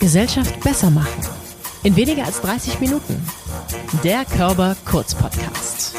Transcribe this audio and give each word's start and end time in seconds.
Gesellschaft 0.00 0.60
besser 0.60 0.90
machen. 0.90 1.20
In 1.82 1.96
weniger 1.96 2.24
als 2.24 2.40
30 2.40 2.80
Minuten. 2.80 3.20
Der 4.04 4.24
Körper 4.24 4.76
Kurz 4.84 5.14
Podcast. 5.14 5.94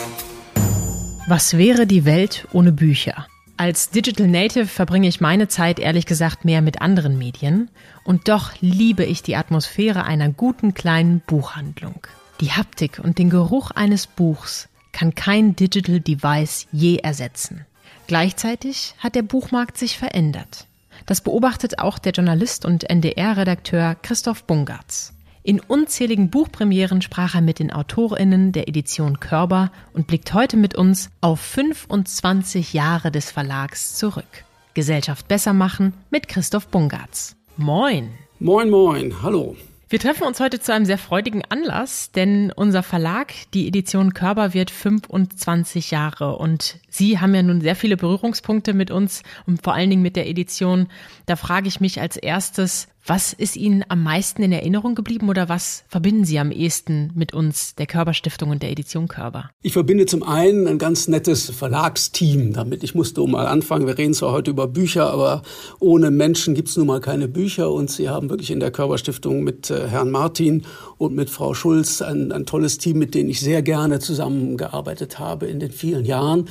Was 1.27 1.57
wäre 1.57 1.85
die 1.85 2.05
Welt 2.05 2.47
ohne 2.53 2.71
Bücher? 2.71 3.27
Als 3.57 3.89
Digital 3.89 4.27
Native 4.27 4.67
verbringe 4.67 5.07
ich 5.07 5.19
meine 5.19 5.47
Zeit 5.47 5.79
ehrlich 5.79 6.05
gesagt 6.05 6.45
mehr 6.45 6.61
mit 6.61 6.81
anderen 6.81 7.17
Medien 7.17 7.69
und 8.03 8.27
doch 8.27 8.51
liebe 8.61 9.03
ich 9.03 9.23
die 9.23 9.35
Atmosphäre 9.35 10.03
einer 10.03 10.29
guten 10.29 10.73
kleinen 10.73 11.21
Buchhandlung. 11.21 12.05
Die 12.39 12.51
Haptik 12.51 13.01
und 13.03 13.17
den 13.17 13.29
Geruch 13.29 13.71
eines 13.71 14.07
Buchs 14.07 14.69
kann 14.91 15.15
kein 15.15 15.55
Digital 15.55 15.99
Device 15.99 16.67
je 16.71 16.97
ersetzen. 16.97 17.65
Gleichzeitig 18.05 18.93
hat 18.99 19.15
der 19.15 19.23
Buchmarkt 19.23 19.77
sich 19.77 19.97
verändert. 19.97 20.67
Das 21.07 21.21
beobachtet 21.21 21.79
auch 21.79 21.99
der 21.99 22.11
Journalist 22.11 22.65
und 22.65 22.87
NDR-Redakteur 22.89 23.95
Christoph 24.01 24.43
Bungartz. 24.43 25.13
In 25.41 25.61
unzähligen 25.61 26.29
Buchpremieren 26.29 27.01
sprach 27.01 27.33
er 27.33 27.41
mit 27.41 27.59
den 27.59 27.71
AutorInnen 27.71 28.51
der 28.51 28.67
Edition 28.67 29.21
Körber 29.21 29.71
und 29.93 30.05
blickt 30.05 30.33
heute 30.33 30.57
mit 30.57 30.75
uns 30.75 31.09
auf 31.21 31.39
25 31.39 32.73
Jahre 32.73 33.09
des 33.09 33.31
Verlags 33.31 33.95
zurück. 33.95 34.43
Gesellschaft 34.73 35.29
besser 35.29 35.53
machen 35.53 35.93
mit 36.09 36.27
Christoph 36.27 36.67
Bungartz. 36.67 37.37
Moin! 37.55 38.09
Moin, 38.39 38.69
moin, 38.69 39.23
hallo. 39.23 39.55
Wir 39.89 39.99
treffen 39.99 40.25
uns 40.25 40.41
heute 40.41 40.59
zu 40.59 40.73
einem 40.73 40.83
sehr 40.83 40.97
freudigen 40.97 41.43
Anlass, 41.47 42.11
denn 42.11 42.51
unser 42.51 42.83
Verlag, 42.83 43.33
die 43.53 43.69
Edition 43.69 44.13
Körber, 44.13 44.53
wird 44.53 44.69
25 44.69 45.91
Jahre 45.91 46.35
und 46.35 46.79
Sie 46.89 47.19
haben 47.19 47.33
ja 47.33 47.41
nun 47.41 47.61
sehr 47.61 47.75
viele 47.77 47.95
Berührungspunkte 47.95 48.73
mit 48.73 48.91
uns 48.91 49.23
und 49.45 49.63
vor 49.63 49.75
allen 49.75 49.89
Dingen 49.89 50.01
mit 50.01 50.17
der 50.17 50.27
Edition. 50.27 50.87
Da 51.25 51.37
frage 51.37 51.69
ich 51.69 51.79
mich 51.79 52.01
als 52.01 52.17
erstes, 52.17 52.89
was 53.07 53.33
ist 53.33 53.55
Ihnen 53.55 53.85
am 53.87 54.03
meisten 54.03 54.43
in 54.43 54.51
Erinnerung 54.51 54.93
geblieben 54.93 55.29
oder 55.29 55.49
was 55.49 55.85
verbinden 55.87 56.25
Sie 56.25 56.39
am 56.39 56.51
ehesten 56.51 57.11
mit 57.15 57.33
uns, 57.33 57.73
der 57.75 57.85
Körperstiftung 57.85 58.49
und 58.49 58.61
der 58.61 58.71
Edition 58.71 59.07
Körber? 59.07 59.49
Ich 59.61 59.73
verbinde 59.73 60.05
zum 60.05 60.23
einen 60.23 60.67
ein 60.67 60.77
ganz 60.77 61.07
nettes 61.07 61.49
Verlagsteam 61.49 62.53
damit. 62.53 62.83
Ich 62.83 62.95
musste 62.95 63.25
mal 63.25 63.47
anfangen. 63.47 63.87
Wir 63.87 63.97
reden 63.97 64.13
zwar 64.13 64.31
heute 64.31 64.51
über 64.51 64.67
Bücher, 64.67 65.11
aber 65.11 65.41
ohne 65.79 66.11
Menschen 66.11 66.53
gibt 66.53 66.67
es 66.67 66.77
nun 66.77 66.87
mal 66.87 66.99
keine 66.99 67.27
Bücher. 67.27 67.71
Und 67.71 67.89
Sie 67.89 68.09
haben 68.09 68.29
wirklich 68.29 68.51
in 68.51 68.59
der 68.59 68.71
Körperstiftung 68.71 69.43
mit 69.43 69.69
äh, 69.69 69.87
Herrn 69.87 70.11
Martin 70.11 70.63
und 70.97 71.15
mit 71.15 71.29
Frau 71.29 71.53
Schulz 71.53 72.01
ein, 72.01 72.31
ein 72.31 72.45
tolles 72.45 72.77
Team, 72.77 72.99
mit 72.99 73.15
dem 73.15 73.29
ich 73.29 73.39
sehr 73.39 73.61
gerne 73.61 73.99
zusammengearbeitet 73.99 75.19
habe 75.19 75.47
in 75.47 75.59
den 75.59 75.71
vielen 75.71 76.05
Jahren. 76.05 76.49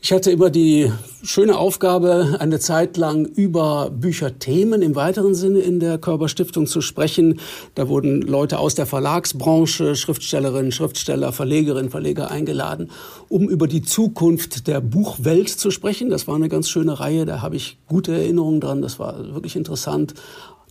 Ich 0.00 0.12
hatte 0.12 0.30
immer 0.30 0.50
die 0.50 0.92
schöne 1.22 1.58
Aufgabe, 1.58 2.36
eine 2.38 2.60
Zeit 2.60 2.96
lang 2.96 3.24
über 3.24 3.90
Bücherthemen 3.90 4.82
im 4.82 4.94
weiteren 4.94 5.34
Sinne 5.34 5.60
in 5.60 5.80
der 5.80 5.98
Körperstiftung 5.98 6.66
zu 6.66 6.80
sprechen. 6.80 7.40
Da 7.74 7.88
wurden 7.88 8.22
Leute 8.22 8.58
aus 8.58 8.74
der 8.76 8.86
Verlagsbranche, 8.86 9.96
Schriftstellerinnen, 9.96 10.70
Schriftsteller, 10.70 11.32
Verlegerinnen, 11.32 11.90
Verleger 11.90 12.30
eingeladen, 12.30 12.90
um 13.28 13.48
über 13.48 13.66
die 13.66 13.82
Zukunft 13.82 14.68
der 14.68 14.80
Buchwelt 14.80 15.48
zu 15.48 15.72
sprechen. 15.72 16.10
Das 16.10 16.28
war 16.28 16.36
eine 16.36 16.48
ganz 16.48 16.68
schöne 16.68 17.00
Reihe, 17.00 17.24
da 17.24 17.42
habe 17.42 17.56
ich 17.56 17.78
gute 17.88 18.12
Erinnerungen 18.12 18.60
dran. 18.60 18.82
Das 18.82 19.00
war 19.00 19.34
wirklich 19.34 19.56
interessant 19.56 20.14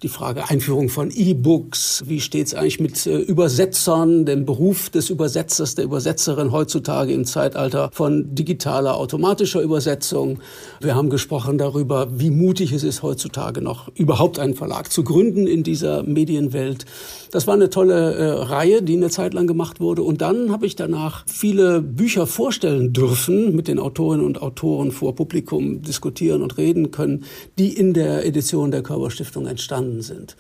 die 0.04 0.10
Frage 0.10 0.50
Einführung 0.50 0.90
von 0.90 1.10
E-Books, 1.10 2.04
wie 2.08 2.20
steht 2.20 2.48
es 2.48 2.54
eigentlich 2.54 2.82
mit 2.82 3.06
äh, 3.06 3.18
Übersetzern, 3.18 4.26
dem 4.26 4.46
Beruf 4.46 4.90
des 4.90 5.10
Übersetzers, 5.10 5.76
der 5.76 5.86
Übersetzerin 5.86 6.52
heutzutage 6.52 7.14
im 7.14 7.24
Zeitalter 7.24 7.90
von 7.94 8.36
digitaler, 8.36 8.98
automatischer 8.98 9.62
Übersetzung. 9.62 10.40
Wir 10.82 10.96
haben 10.96 11.10
gesprochen 11.10 11.58
darüber, 11.58 12.08
wie 12.12 12.30
mutig 12.30 12.74
es 12.74 12.84
ist 12.84 13.04
heutzutage 13.04 13.62
noch 13.62 13.90
überhaupt 13.96 14.38
einen 14.38 14.54
Verlag 14.54 14.92
zu 14.92 15.04
gründen 15.04 15.48
in 15.48 15.64
dieser 15.64 16.04
Medienwelt. 16.04 16.86
Das 17.32 17.48
war 17.48 17.54
eine 17.54 17.70
tolle 17.70 18.14
äh, 18.16 18.32
Reihe, 18.32 18.82
die 18.82 18.98
eine 18.98 19.10
Zeit 19.10 19.34
lang 19.34 19.48
gemacht 19.48 19.80
wurde. 19.80 20.04
Und 20.04 20.22
dann 20.22 20.52
habe 20.52 20.66
ich 20.66 20.76
danach 20.76 21.24
viele 21.26 21.82
Bücher 21.82 22.28
vorstellen 22.28 22.92
dürfen, 22.92 23.56
mit 23.56 23.70
den 23.70 23.80
Autorinnen 23.80 24.26
und 24.26 24.42
Autoren 24.42 24.92
vor 24.92 25.16
Publikum 25.16 25.82
diskutieren 25.82 26.42
und 26.42 26.58
reden 26.58 26.92
können, 26.92 27.24
die 27.58 27.74
in 27.74 27.94
der 27.94 28.26
Edition 28.26 28.72
der 28.72 28.84
Körperstiftung 28.84 29.48
entstanden 29.48 29.95
entstanden 29.96 30.02
sind. 30.02 30.36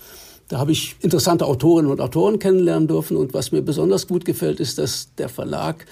Da 0.47 0.59
habe 0.59 0.71
ich 0.71 0.95
interessante 1.01 1.45
Autorinnen 1.45 1.91
und 1.91 2.01
Autoren 2.01 2.37
kennenlernen 2.37 2.87
dürfen. 2.87 3.17
Und 3.17 3.33
was 3.33 3.51
mir 3.51 3.61
besonders 3.61 4.07
gut 4.07 4.25
gefällt, 4.25 4.59
ist, 4.59 4.77
dass 4.77 5.09
der 5.17 5.29
Verlag 5.29 5.85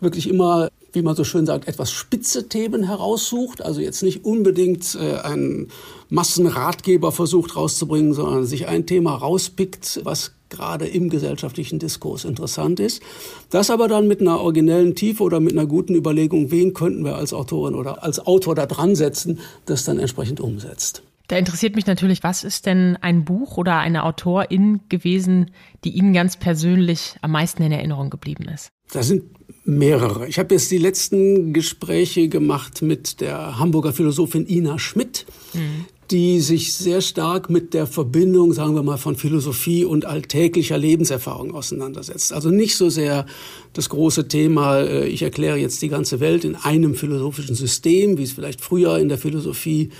wirklich 0.00 0.28
immer, 0.28 0.68
wie 0.92 1.02
man 1.02 1.16
so 1.16 1.24
schön 1.24 1.46
sagt, 1.46 1.66
etwas 1.66 1.90
spitze 1.90 2.48
Themen 2.48 2.84
heraussucht. 2.84 3.60
Also 3.60 3.80
jetzt 3.80 4.04
nicht 4.04 4.24
unbedingt 4.24 4.94
äh, 4.94 5.16
einen 5.16 5.70
Massenratgeber 6.10 7.10
versucht 7.10 7.56
rauszubringen, 7.56 8.14
sondern 8.14 8.46
sich 8.46 8.68
ein 8.68 8.86
Thema 8.86 9.16
rauspickt, 9.16 10.00
was 10.04 10.32
gerade 10.48 10.86
im 10.86 11.10
gesellschaftlichen 11.10 11.80
Diskurs 11.80 12.24
interessant 12.24 12.78
ist. 12.78 13.02
Das 13.50 13.68
aber 13.68 13.88
dann 13.88 14.06
mit 14.06 14.20
einer 14.20 14.40
originellen 14.40 14.94
Tiefe 14.94 15.24
oder 15.24 15.40
mit 15.40 15.52
einer 15.52 15.66
guten 15.66 15.96
Überlegung, 15.96 16.52
wen 16.52 16.72
könnten 16.72 17.04
wir 17.04 17.16
als 17.16 17.34
Autorin 17.34 17.74
oder 17.74 18.04
als 18.04 18.24
Autor 18.24 18.54
da 18.54 18.64
dran 18.64 18.94
setzen, 18.94 19.40
das 19.66 19.84
dann 19.84 19.98
entsprechend 19.98 20.40
umsetzt. 20.40 21.02
Da 21.28 21.36
interessiert 21.36 21.76
mich 21.76 21.86
natürlich, 21.86 22.22
was 22.22 22.42
ist 22.42 22.64
denn 22.64 22.96
ein 23.00 23.24
Buch 23.24 23.58
oder 23.58 23.78
eine 23.78 24.04
Autorin 24.04 24.80
gewesen, 24.88 25.50
die 25.84 25.90
Ihnen 25.90 26.14
ganz 26.14 26.38
persönlich 26.38 27.16
am 27.20 27.32
meisten 27.32 27.62
in 27.62 27.70
Erinnerung 27.70 28.08
geblieben 28.08 28.48
ist? 28.48 28.70
Das 28.90 29.08
sind 29.08 29.24
mehrere. 29.64 30.26
Ich 30.26 30.38
habe 30.38 30.54
jetzt 30.54 30.70
die 30.70 30.78
letzten 30.78 31.52
Gespräche 31.52 32.28
gemacht 32.28 32.80
mit 32.80 33.20
der 33.20 33.58
Hamburger 33.58 33.92
Philosophin 33.92 34.46
Ina 34.48 34.78
Schmidt, 34.78 35.26
mhm 35.52 35.84
die 36.10 36.40
sich 36.40 36.72
sehr 36.72 37.02
stark 37.02 37.50
mit 37.50 37.74
der 37.74 37.86
Verbindung, 37.86 38.54
sagen 38.54 38.74
wir 38.74 38.82
mal, 38.82 38.96
von 38.96 39.16
Philosophie 39.16 39.84
und 39.84 40.06
alltäglicher 40.06 40.78
Lebenserfahrung 40.78 41.54
auseinandersetzt. 41.54 42.32
Also 42.32 42.48
nicht 42.48 42.76
so 42.76 42.88
sehr 42.88 43.26
das 43.74 43.90
große 43.90 44.26
Thema, 44.26 44.78
äh, 44.78 45.06
ich 45.06 45.22
erkläre 45.22 45.58
jetzt 45.58 45.82
die 45.82 45.88
ganze 45.88 46.20
Welt 46.20 46.44
in 46.44 46.56
einem 46.56 46.94
philosophischen 46.94 47.54
System, 47.54 48.16
wie 48.16 48.22
es 48.22 48.32
vielleicht 48.32 48.62
früher 48.62 48.98
in 48.98 49.08
der 49.08 49.18
Philosophie 49.18 49.90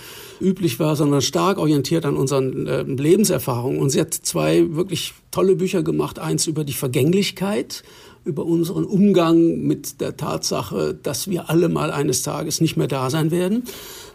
üblich 0.41 0.79
war, 0.79 0.95
sondern 0.95 1.21
stark 1.21 1.59
orientiert 1.59 2.05
an 2.05 2.17
unseren 2.17 2.65
äh, 2.65 2.81
Lebenserfahrungen. 2.81 3.79
Und 3.79 3.91
sie 3.91 4.01
hat 4.01 4.13
zwei 4.13 4.75
wirklich 4.75 5.13
tolle 5.29 5.55
Bücher 5.55 5.83
gemacht. 5.83 6.17
Eins 6.17 6.47
über 6.47 6.63
die 6.63 6.73
Vergänglichkeit, 6.73 7.83
über 8.25 8.45
unseren 8.45 8.85
Umgang 8.85 9.59
mit 9.59 10.01
der 10.01 10.17
Tatsache, 10.17 10.97
dass 11.01 11.29
wir 11.29 11.49
alle 11.49 11.69
mal 11.69 11.91
eines 11.91 12.23
Tages 12.23 12.61
nicht 12.61 12.77
mehr 12.77 12.87
da 12.87 13.09
sein 13.09 13.29
werden 13.29 13.63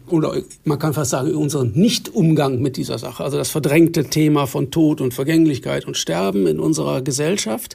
oder 0.08 0.34
man 0.64 0.78
kann 0.78 0.94
fast 0.94 1.10
sagen, 1.10 1.34
unseren 1.34 1.72
Nicht-Umgang 1.72 2.60
mit 2.60 2.76
dieser 2.76 2.98
Sache, 2.98 3.24
also 3.24 3.38
das 3.38 3.50
verdrängte 3.50 4.04
Thema 4.04 4.46
von 4.46 4.70
Tod 4.70 5.00
und 5.00 5.14
Vergänglichkeit 5.14 5.86
und 5.86 5.96
Sterben 5.96 6.46
in 6.46 6.60
unserer 6.60 7.02
Gesellschaft. 7.02 7.74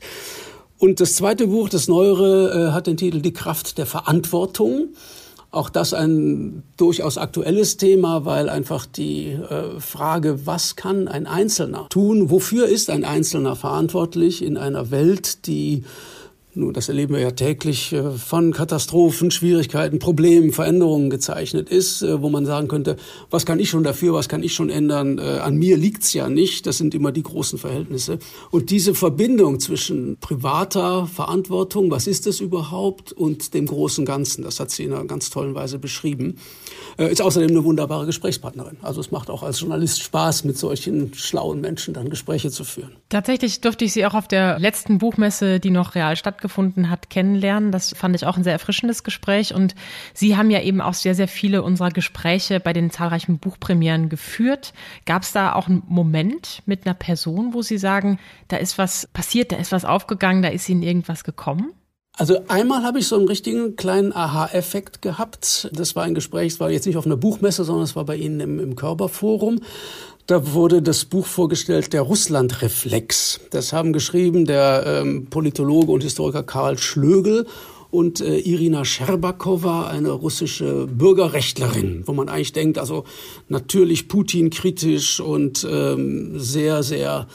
Und 0.77 1.01
das 1.01 1.15
zweite 1.15 1.47
Buch, 1.47 1.69
das 1.69 1.87
neuere, 1.87 2.69
äh, 2.69 2.71
hat 2.71 2.87
den 2.87 2.97
Titel 2.97 3.21
Die 3.21 3.33
Kraft 3.33 3.77
der 3.77 3.85
Verantwortung. 3.85 4.89
Auch 5.51 5.69
das 5.69 5.95
ein 5.95 6.61
durchaus 6.77 7.17
aktuelles 7.17 7.77
Thema, 7.77 8.23
weil 8.23 8.49
einfach 8.49 8.85
die 8.85 9.31
äh, 9.31 9.79
Frage, 9.79 10.45
was 10.45 10.75
kann 10.75 11.07
ein 11.07 11.25
Einzelner 11.25 11.87
tun, 11.89 12.29
wofür 12.29 12.67
ist 12.67 12.91
ein 12.91 13.03
Einzelner 13.03 13.55
verantwortlich 13.55 14.43
in 14.43 14.57
einer 14.57 14.91
Welt, 14.91 15.47
die 15.47 15.83
nun, 16.59 16.73
das 16.73 16.89
erleben 16.89 17.15
wir 17.15 17.21
ja 17.21 17.31
täglich, 17.31 17.93
äh, 17.93 18.11
von 18.11 18.51
Katastrophen, 18.51 19.31
Schwierigkeiten, 19.31 19.97
Problemen, 19.99 20.51
Veränderungen 20.51 21.09
gezeichnet 21.09 21.69
ist, 21.69 22.01
äh, 22.01 22.21
wo 22.21 22.29
man 22.29 22.45
sagen 22.45 22.67
könnte, 22.67 22.97
was 23.29 23.45
kann 23.45 23.59
ich 23.59 23.69
schon 23.69 23.83
dafür, 23.83 24.13
was 24.13 24.29
kann 24.29 24.43
ich 24.43 24.53
schon 24.53 24.69
ändern? 24.69 25.17
Äh, 25.17 25.39
an 25.39 25.55
mir 25.55 25.77
liegt's 25.77 26.13
ja 26.13 26.29
nicht. 26.29 26.67
Das 26.67 26.77
sind 26.77 26.93
immer 26.93 27.11
die 27.11 27.23
großen 27.23 27.57
Verhältnisse. 27.57 28.19
Und 28.51 28.69
diese 28.69 28.93
Verbindung 28.93 29.59
zwischen 29.59 30.17
privater 30.19 31.07
Verantwortung, 31.07 31.89
was 31.89 32.07
ist 32.07 32.27
es 32.27 32.41
überhaupt, 32.41 33.13
und 33.13 33.53
dem 33.53 33.65
großen 33.65 34.05
Ganzen, 34.05 34.43
das 34.43 34.59
hat 34.59 34.69
sie 34.69 34.83
in 34.83 34.93
einer 34.93 35.05
ganz 35.05 35.29
tollen 35.29 35.55
Weise 35.55 35.79
beschrieben, 35.79 36.37
ist 36.97 37.21
außerdem 37.21 37.49
eine 37.49 37.63
wunderbare 37.63 38.05
Gesprächspartnerin. 38.05 38.77
Also 38.81 38.99
es 38.99 39.11
macht 39.11 39.29
auch 39.29 39.43
als 39.43 39.61
Journalist 39.61 40.01
Spaß, 40.01 40.43
mit 40.43 40.57
solchen 40.57 41.13
schlauen 41.13 41.61
Menschen 41.61 41.93
dann 41.93 42.09
Gespräche 42.09 42.51
zu 42.51 42.65
führen. 42.65 42.91
Tatsächlich 43.07 43.61
durfte 43.61 43.85
ich 43.85 43.93
sie 43.93 44.05
auch 44.05 44.13
auf 44.13 44.27
der 44.27 44.59
letzten 44.59 44.97
Buchmesse, 44.97 45.59
die 45.59 45.69
noch 45.69 45.95
real 45.95 46.15
stattgefunden 46.15 46.48
stattgefunden 46.49 46.89
hat, 46.89 47.09
kennenlernen. 47.09 47.71
Das 47.71 47.93
fand 47.95 48.15
ich 48.15 48.25
auch 48.25 48.35
ein 48.35 48.43
sehr 48.43 48.53
erfrischendes 48.53 49.03
Gespräch. 49.03 49.53
Und 49.53 49.75
Sie 50.13 50.35
haben 50.35 50.49
ja 50.49 50.61
eben 50.61 50.81
auch 50.81 50.93
sehr, 50.93 51.15
sehr 51.15 51.27
viele 51.27 51.61
unserer 51.63 51.91
Gespräche 51.91 52.59
bei 52.59 52.73
den 52.73 52.89
zahlreichen 52.91 53.37
Buchpremieren 53.37 54.09
geführt. 54.09 54.73
Gab 55.05 55.23
es 55.23 55.31
da 55.31 55.53
auch 55.53 55.67
einen 55.67 55.83
Moment 55.87 56.61
mit 56.65 56.85
einer 56.85 56.95
Person, 56.95 57.53
wo 57.53 57.61
Sie 57.61 57.77
sagen, 57.77 58.19
da 58.47 58.57
ist 58.57 58.77
was 58.77 59.07
passiert, 59.13 59.51
da 59.51 59.57
ist 59.57 59.71
was 59.71 59.85
aufgegangen, 59.85 60.41
da 60.41 60.49
ist 60.49 60.67
Ihnen 60.67 60.83
irgendwas 60.83 61.23
gekommen? 61.23 61.71
Also 62.17 62.41
einmal 62.49 62.83
habe 62.83 62.99
ich 62.99 63.07
so 63.07 63.15
einen 63.15 63.29
richtigen 63.29 63.77
kleinen 63.77 64.13
Aha-Effekt 64.13 65.01
gehabt. 65.01 65.69
Das 65.71 65.95
war 65.95 66.03
ein 66.03 66.15
Gespräch, 66.15 66.53
es 66.53 66.59
war 66.59 66.69
jetzt 66.69 66.85
nicht 66.85 66.97
auf 66.97 67.05
einer 67.05 67.15
Buchmesse, 67.15 67.63
sondern 67.63 67.85
es 67.85 67.95
war 67.95 68.03
bei 68.03 68.17
Ihnen 68.17 68.41
im, 68.41 68.59
im 68.59 68.75
Körperforum. 68.75 69.61
Da 70.29 70.53
wurde 70.53 70.83
das 70.83 71.05
Buch 71.05 71.25
vorgestellt, 71.25 71.91
der 71.91 72.03
Russlandreflex. 72.03 73.39
Das 73.49 73.73
haben 73.73 73.93
geschrieben 73.93 74.45
der 74.45 74.83
ähm, 74.85 75.25
Politologe 75.25 75.91
und 75.91 76.03
Historiker 76.03 76.43
Karl 76.43 76.77
Schlögel 76.77 77.47
und 77.89 78.21
äh, 78.21 78.37
Irina 78.37 78.85
Scherbakowa, 78.85 79.87
eine 79.87 80.11
russische 80.11 80.85
Bürgerrechtlerin, 80.85 82.03
wo 82.05 82.13
man 82.13 82.29
eigentlich 82.29 82.53
denkt, 82.53 82.77
also 82.77 83.05
natürlich 83.47 84.07
Putin 84.07 84.51
kritisch 84.51 85.19
und 85.19 85.67
ähm, 85.67 86.39
sehr, 86.39 86.83
sehr 86.83 87.25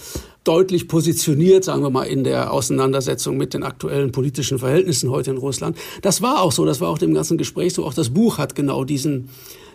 deutlich 0.44 0.86
positioniert, 0.86 1.64
sagen 1.64 1.82
wir 1.82 1.90
mal, 1.90 2.04
in 2.04 2.22
der 2.22 2.52
Auseinandersetzung 2.52 3.36
mit 3.36 3.54
den 3.54 3.64
aktuellen 3.64 4.12
politischen 4.12 4.60
Verhältnissen 4.60 5.10
heute 5.10 5.32
in 5.32 5.38
Russland. 5.38 5.76
Das 6.02 6.22
war 6.22 6.42
auch 6.42 6.52
so, 6.52 6.64
das 6.64 6.80
war 6.80 6.90
auch 6.90 6.98
dem 6.98 7.12
ganzen 7.12 7.38
Gespräch 7.38 7.74
so. 7.74 7.84
Auch 7.84 7.94
das 7.94 8.10
Buch 8.10 8.38
hat 8.38 8.54
genau 8.54 8.84
diesen 8.84 9.30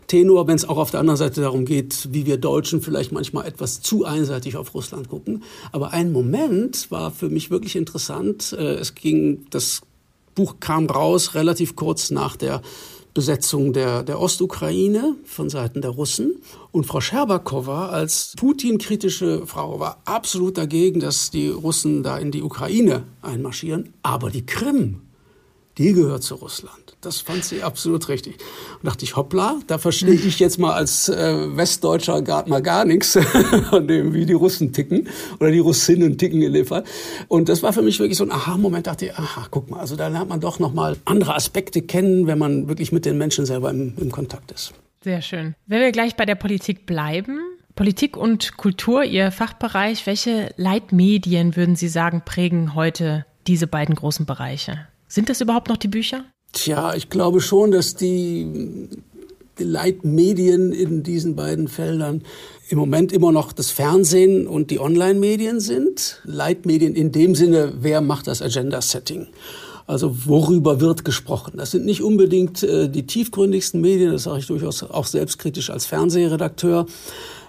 Tenor, 0.09 0.47
wenn 0.47 0.55
es 0.55 0.67
auch 0.67 0.77
auf 0.77 0.91
der 0.91 0.99
anderen 0.99 1.17
Seite 1.17 1.39
darum 1.39 1.63
geht, 1.63 2.09
wie 2.11 2.25
wir 2.25 2.37
Deutschen 2.37 2.81
vielleicht 2.81 3.13
manchmal 3.13 3.45
etwas 3.45 3.81
zu 3.81 4.03
einseitig 4.03 4.57
auf 4.57 4.73
Russland 4.73 5.07
gucken. 5.07 5.43
Aber 5.71 5.93
ein 5.93 6.11
Moment 6.11 6.91
war 6.91 7.11
für 7.11 7.29
mich 7.29 7.49
wirklich 7.49 7.77
interessant. 7.77 8.53
Äh, 8.57 8.73
es 8.73 8.95
ging, 8.95 9.45
das 9.51 9.81
Buch 10.35 10.55
kam 10.59 10.87
raus 10.87 11.35
relativ 11.35 11.75
kurz 11.75 12.11
nach 12.11 12.35
der 12.35 12.61
Besetzung 13.13 13.73
der, 13.73 14.03
der 14.03 14.19
Ostukraine 14.19 15.15
von 15.25 15.49
Seiten 15.49 15.81
der 15.81 15.91
Russen. 15.91 16.41
Und 16.71 16.85
Frau 16.85 17.01
Scherbakowa 17.01 17.89
als 17.89 18.33
Putin-kritische 18.37 19.45
Frau 19.45 19.79
war 19.79 20.01
absolut 20.05 20.57
dagegen, 20.57 20.99
dass 20.99 21.29
die 21.29 21.49
Russen 21.49 22.03
da 22.03 22.17
in 22.17 22.31
die 22.31 22.41
Ukraine 22.41 23.03
einmarschieren. 23.21 23.93
Aber 24.03 24.29
die 24.29 24.45
Krim, 24.45 25.01
die 25.77 25.93
gehört 25.93 26.23
zu 26.23 26.35
Russland. 26.35 26.78
Das 27.01 27.21
fand 27.21 27.45
sie 27.45 27.63
absolut 27.63 28.09
richtig. 28.09 28.37
Und 28.75 28.85
dachte 28.85 29.05
ich, 29.05 29.15
hoppla, 29.15 29.59
da 29.67 29.77
verstehe 29.77 30.15
ich 30.15 30.37
jetzt 30.39 30.59
mal 30.59 30.73
als 30.73 31.07
äh, 31.07 31.55
Westdeutscher 31.55 32.21
gar 32.21 32.47
mal 32.49 32.61
gar 32.61 32.83
nichts 32.83 33.17
von 33.69 33.87
dem, 33.87 34.13
wie 34.13 34.25
die 34.25 34.33
Russen 34.33 34.73
ticken 34.73 35.07
oder 35.39 35.49
die 35.49 35.59
Russinnen 35.59 36.17
ticken 36.17 36.41
in 36.41 36.51
dem 36.51 36.65
Fall. 36.65 36.83
Und 37.29 37.47
das 37.47 37.63
war 37.63 37.71
für 37.71 37.81
mich 37.81 37.99
wirklich 37.99 38.17
so 38.17 38.25
ein 38.25 38.31
Aha-Moment. 38.31 38.87
Dachte 38.87 39.05
ich, 39.05 39.13
aha, 39.15 39.47
guck 39.49 39.69
mal, 39.69 39.79
also 39.79 39.95
da 39.95 40.09
lernt 40.09 40.27
man 40.27 40.41
doch 40.41 40.59
noch 40.59 40.73
mal 40.73 40.97
andere 41.05 41.35
Aspekte 41.35 41.81
kennen, 41.81 42.27
wenn 42.27 42.37
man 42.37 42.67
wirklich 42.67 42.91
mit 42.91 43.05
den 43.05 43.17
Menschen 43.17 43.45
selber 43.45 43.69
im, 43.69 43.93
im 43.97 44.11
Kontakt 44.11 44.51
ist. 44.51 44.73
Sehr 45.01 45.21
schön. 45.21 45.55
Wenn 45.67 45.79
wir 45.79 45.93
gleich 45.93 46.17
bei 46.17 46.25
der 46.25 46.35
Politik 46.35 46.85
bleiben, 46.85 47.39
Politik 47.75 48.17
und 48.17 48.57
Kultur, 48.57 49.05
Ihr 49.05 49.31
Fachbereich, 49.31 50.05
welche 50.05 50.53
Leitmedien 50.57 51.55
würden 51.55 51.77
Sie 51.77 51.87
sagen 51.87 52.23
prägen 52.25 52.75
heute 52.75 53.25
diese 53.47 53.67
beiden 53.67 53.95
großen 53.95 54.25
Bereiche? 54.25 54.85
Sind 55.07 55.29
das 55.29 55.39
überhaupt 55.39 55.69
noch 55.69 55.77
die 55.77 55.87
Bücher? 55.87 56.25
Tja, 56.51 56.95
ich 56.95 57.09
glaube 57.09 57.41
schon, 57.41 57.71
dass 57.71 57.95
die, 57.95 58.89
die 59.59 59.63
Leitmedien 59.63 60.71
in 60.71 61.03
diesen 61.03 61.35
beiden 61.35 61.67
Feldern 61.67 62.23
im 62.69 62.77
Moment 62.77 63.11
immer 63.11 63.31
noch 63.31 63.51
das 63.51 63.71
Fernsehen 63.71 64.47
und 64.47 64.71
die 64.71 64.79
Online-Medien 64.79 65.59
sind. 65.59 66.21
Leitmedien 66.23 66.95
in 66.95 67.11
dem 67.11 67.35
Sinne, 67.35 67.73
wer 67.81 68.01
macht 68.01 68.27
das 68.27 68.41
Agenda-Setting? 68.41 69.27
Also 69.89 70.27
worüber 70.27 70.79
wird 70.81 71.03
gesprochen? 71.03 71.53
Das 71.57 71.71
sind 71.71 71.83
nicht 71.83 72.03
unbedingt 72.03 72.61
äh, 72.61 72.87
die 72.89 73.07
tiefgründigsten 73.07 73.81
Medien, 73.81 74.11
das 74.11 74.25
sage 74.25 74.37
ich 74.37 74.45
durchaus 74.45 74.83
auch 74.83 75.07
selbstkritisch 75.07 75.71
als 75.71 75.87
Fernsehredakteur. 75.87 76.85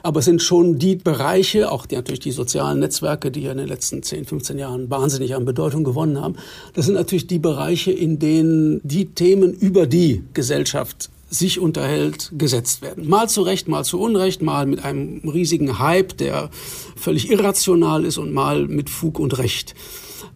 Aber 0.03 0.21
es 0.21 0.25
sind 0.25 0.41
schon 0.41 0.79
die 0.79 0.97
Bereiche, 0.97 1.71
auch 1.71 1.85
die, 1.85 1.97
natürlich 1.97 2.21
die 2.21 2.31
sozialen 2.31 2.79
Netzwerke, 2.79 3.31
die 3.31 3.43
ja 3.43 3.53
in 3.53 3.59
den 3.59 3.69
letzten 3.69 4.03
10, 4.03 4.25
15 4.25 4.57
Jahren 4.57 4.89
wahnsinnig 4.89 5.35
an 5.35 5.45
Bedeutung 5.45 5.85
gewonnen 5.85 6.19
haben. 6.19 6.37
Das 6.73 6.87
sind 6.87 6.95
natürlich 6.95 7.27
die 7.27 7.39
Bereiche, 7.39 7.93
in 7.93 8.19
denen 8.19 8.81
die 8.85 9.05
Themen 9.05 9.53
über 9.53 9.87
die 9.87 10.25
Gesellschaft 10.33 11.11
sich 11.29 11.61
unterhält, 11.61 12.33
gesetzt 12.39 12.81
werden. 12.81 13.07
Mal 13.07 13.29
zu 13.29 13.43
Recht, 13.43 13.69
mal 13.69 13.85
zu 13.85 14.01
Unrecht, 14.01 14.41
mal 14.41 14.65
mit 14.65 14.83
einem 14.83 15.21
riesigen 15.29 15.79
Hype, 15.79 16.17
der 16.17 16.49
völlig 16.97 17.31
irrational 17.31 18.07
ist 18.07 18.17
und 18.17 18.33
mal 18.33 18.67
mit 18.67 18.89
Fug 18.89 19.19
und 19.19 19.37
Recht. 19.37 19.75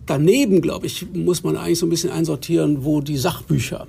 Daneben, 0.07 0.61
glaube 0.61 0.87
ich, 0.87 1.07
muss 1.15 1.43
man 1.43 1.57
eigentlich 1.57 1.79
so 1.79 1.87
ein 1.87 1.91
bisschen 1.91 2.11
einsortieren, 2.11 2.85
wo 2.85 3.01
die 3.01 3.17
Sachbücher 3.17 3.87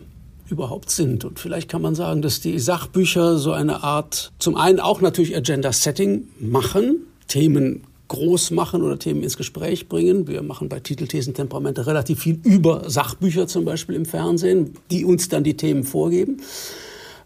überhaupt 0.49 0.89
sind. 0.89 1.25
Und 1.25 1.39
vielleicht 1.39 1.69
kann 1.69 1.81
man 1.81 1.95
sagen, 1.95 2.21
dass 2.21 2.39
die 2.39 2.59
Sachbücher 2.59 3.37
so 3.37 3.51
eine 3.51 3.83
Art, 3.83 4.31
zum 4.39 4.55
einen 4.55 4.79
auch 4.79 5.01
natürlich 5.01 5.35
Agenda-Setting 5.35 6.27
machen, 6.39 7.07
Themen 7.27 7.83
groß 8.07 8.51
machen 8.51 8.83
oder 8.83 8.99
Themen 8.99 9.23
ins 9.23 9.35
Gespräch 9.35 9.89
bringen. 9.89 10.27
Wir 10.27 10.43
machen 10.43 10.69
bei 10.69 10.79
Titelthesen 10.79 11.33
Temperamente 11.33 11.87
relativ 11.87 12.19
viel 12.19 12.39
über 12.43 12.89
Sachbücher 12.89 13.47
zum 13.47 13.65
Beispiel 13.65 13.95
im 13.95 14.05
Fernsehen, 14.05 14.75
die 14.91 15.05
uns 15.05 15.27
dann 15.27 15.43
die 15.43 15.57
Themen 15.57 15.83
vorgeben. 15.83 16.41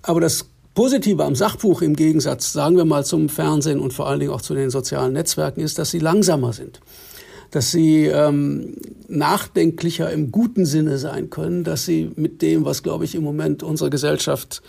Aber 0.02 0.22
das 0.22 0.46
Positive 0.74 1.26
am 1.26 1.36
Sachbuch 1.36 1.82
im 1.82 1.98
Gegensatz, 1.98 2.54
sagen 2.54 2.78
wir 2.78 2.86
mal, 2.86 3.04
zum 3.04 3.28
Fernsehen 3.28 3.82
und 3.82 3.92
vor 3.92 4.08
allen 4.08 4.22
Dingen 4.22 4.32
auch 4.32 4.42
zu 4.42 4.56
den 4.56 4.70
sozialen 4.70 5.12
Netzwerken 5.12 5.60
ist, 5.60 5.78
dass 5.78 5.92
sie 5.92 6.00
langsamer 6.00 6.54
sind 6.54 6.80
dass 7.52 7.72
sie 7.72 8.06
ähm, 8.06 8.76
nachdenklicher 9.08 10.12
im 10.12 10.32
guten 10.32 10.66
Sinne 10.66 10.98
sein 10.98 11.30
können, 11.30 11.64
dass 11.64 11.86
sie 11.86 12.12
mit 12.16 12.42
dem, 12.42 12.66
was, 12.66 12.84
glaube 12.84 13.06
ich, 13.06 13.16
im 13.16 13.24
Moment 13.24 13.64
unsere 13.64 13.90
Gesellschaft 13.90 14.62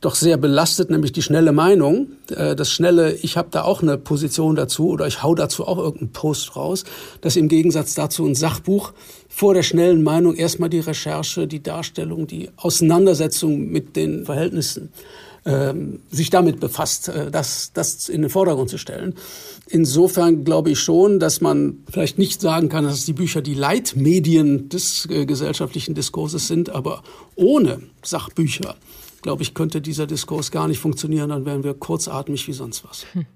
doch 0.00 0.14
sehr 0.14 0.38
belastet, 0.38 0.88
nämlich 0.90 1.12
die 1.12 1.20
schnelle 1.20 1.52
Meinung, 1.52 2.08
äh, 2.30 2.56
das 2.56 2.70
schnelle, 2.70 3.12
ich 3.16 3.36
habe 3.36 3.48
da 3.50 3.62
auch 3.62 3.82
eine 3.82 3.98
Position 3.98 4.56
dazu 4.56 4.88
oder 4.88 5.06
ich 5.06 5.22
hau 5.22 5.34
dazu 5.34 5.66
auch 5.66 5.76
irgendeinen 5.76 6.12
Post 6.12 6.56
raus, 6.56 6.84
dass 7.20 7.36
im 7.36 7.48
Gegensatz 7.48 7.94
dazu 7.94 8.24
ein 8.26 8.34
Sachbuch 8.34 8.92
vor 9.28 9.52
der 9.52 9.62
schnellen 9.62 10.02
Meinung 10.02 10.34
erstmal 10.34 10.70
die 10.70 10.80
Recherche, 10.80 11.46
die 11.46 11.62
Darstellung, 11.62 12.26
die 12.26 12.48
Auseinandersetzung 12.56 13.68
mit 13.68 13.94
den 13.94 14.24
Verhältnissen 14.24 14.90
sich 16.10 16.30
damit 16.30 16.60
befasst, 16.60 17.08
äh, 17.08 17.30
das, 17.30 17.72
das 17.72 18.08
in 18.08 18.22
den 18.22 18.30
Vordergrund 18.30 18.70
zu 18.70 18.78
stellen. 18.78 19.14
Insofern 19.68 20.44
glaube 20.44 20.70
ich 20.70 20.80
schon, 20.80 21.18
dass 21.18 21.40
man 21.40 21.84
vielleicht 21.90 22.18
nicht 22.18 22.40
sagen 22.40 22.68
kann, 22.68 22.84
dass 22.84 23.04
die 23.04 23.12
Bücher 23.12 23.40
die 23.40 23.54
Leitmedien 23.54 24.68
des 24.68 25.06
äh, 25.10 25.26
gesellschaftlichen 25.26 25.94
Diskurses 25.94 26.46
sind, 26.48 26.70
aber 26.70 27.02
ohne 27.36 27.80
Sachbücher, 28.02 28.76
glaube 29.22 29.42
ich, 29.42 29.54
könnte 29.54 29.80
dieser 29.80 30.06
Diskurs 30.06 30.50
gar 30.50 30.68
nicht 30.68 30.78
funktionieren, 30.78 31.30
dann 31.30 31.46
wären 31.46 31.64
wir 31.64 31.74
kurzatmig 31.74 32.46
wie 32.48 32.52
sonst 32.52 32.84
was. 32.84 33.06
Hm. 33.12 33.26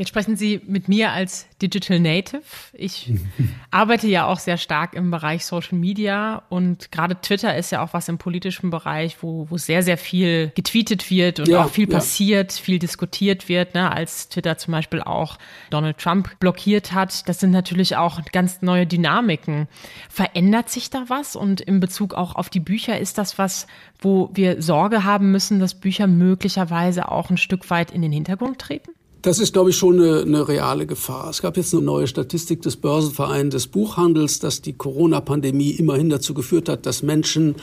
Jetzt 0.00 0.08
sprechen 0.08 0.34
Sie 0.34 0.62
mit 0.66 0.88
mir 0.88 1.12
als 1.12 1.46
Digital 1.60 2.00
Native. 2.00 2.40
Ich 2.72 3.12
arbeite 3.70 4.08
ja 4.08 4.26
auch 4.26 4.38
sehr 4.38 4.56
stark 4.56 4.94
im 4.94 5.10
Bereich 5.10 5.44
Social 5.44 5.76
Media 5.76 6.42
und 6.48 6.90
gerade 6.90 7.20
Twitter 7.20 7.54
ist 7.54 7.70
ja 7.70 7.82
auch 7.82 7.92
was 7.92 8.08
im 8.08 8.16
politischen 8.16 8.70
Bereich, 8.70 9.18
wo, 9.20 9.46
wo 9.50 9.58
sehr, 9.58 9.82
sehr 9.82 9.98
viel 9.98 10.52
getweetet 10.54 11.10
wird 11.10 11.40
und 11.40 11.48
ja, 11.48 11.64
auch 11.64 11.70
viel 11.70 11.86
passiert, 11.86 12.50
ja. 12.52 12.62
viel 12.62 12.78
diskutiert 12.78 13.50
wird, 13.50 13.74
ne, 13.74 13.92
als 13.92 14.30
Twitter 14.30 14.56
zum 14.56 14.72
Beispiel 14.72 15.02
auch 15.02 15.36
Donald 15.68 15.98
Trump 15.98 16.38
blockiert 16.40 16.92
hat. 16.92 17.28
Das 17.28 17.40
sind 17.40 17.50
natürlich 17.50 17.96
auch 17.96 18.22
ganz 18.32 18.62
neue 18.62 18.86
Dynamiken. 18.86 19.68
Verändert 20.08 20.70
sich 20.70 20.88
da 20.88 21.04
was? 21.08 21.36
Und 21.36 21.60
in 21.60 21.78
Bezug 21.78 22.14
auch 22.14 22.36
auf 22.36 22.48
die 22.48 22.60
Bücher, 22.60 22.98
ist 22.98 23.18
das 23.18 23.36
was, 23.36 23.66
wo 23.98 24.30
wir 24.32 24.62
Sorge 24.62 25.04
haben 25.04 25.30
müssen, 25.30 25.60
dass 25.60 25.74
Bücher 25.74 26.06
möglicherweise 26.06 27.10
auch 27.10 27.28
ein 27.28 27.36
Stück 27.36 27.68
weit 27.68 27.90
in 27.90 28.00
den 28.00 28.12
Hintergrund 28.12 28.58
treten? 28.58 28.92
Das 29.22 29.38
ist, 29.38 29.52
glaube 29.52 29.70
ich, 29.70 29.76
schon 29.76 30.00
eine, 30.00 30.22
eine, 30.22 30.48
reale 30.48 30.86
Gefahr. 30.86 31.28
Es 31.28 31.42
gab 31.42 31.56
jetzt 31.56 31.74
eine 31.74 31.82
neue 31.82 32.06
Statistik 32.06 32.62
des 32.62 32.76
Börsenvereins 32.76 33.52
des 33.52 33.66
Buchhandels, 33.66 34.38
dass 34.38 34.62
die 34.62 34.72
Corona-Pandemie 34.72 35.72
immerhin 35.72 36.08
dazu 36.08 36.32
geführt 36.32 36.68
hat, 36.68 36.86
dass 36.86 37.02
Menschen 37.02 37.56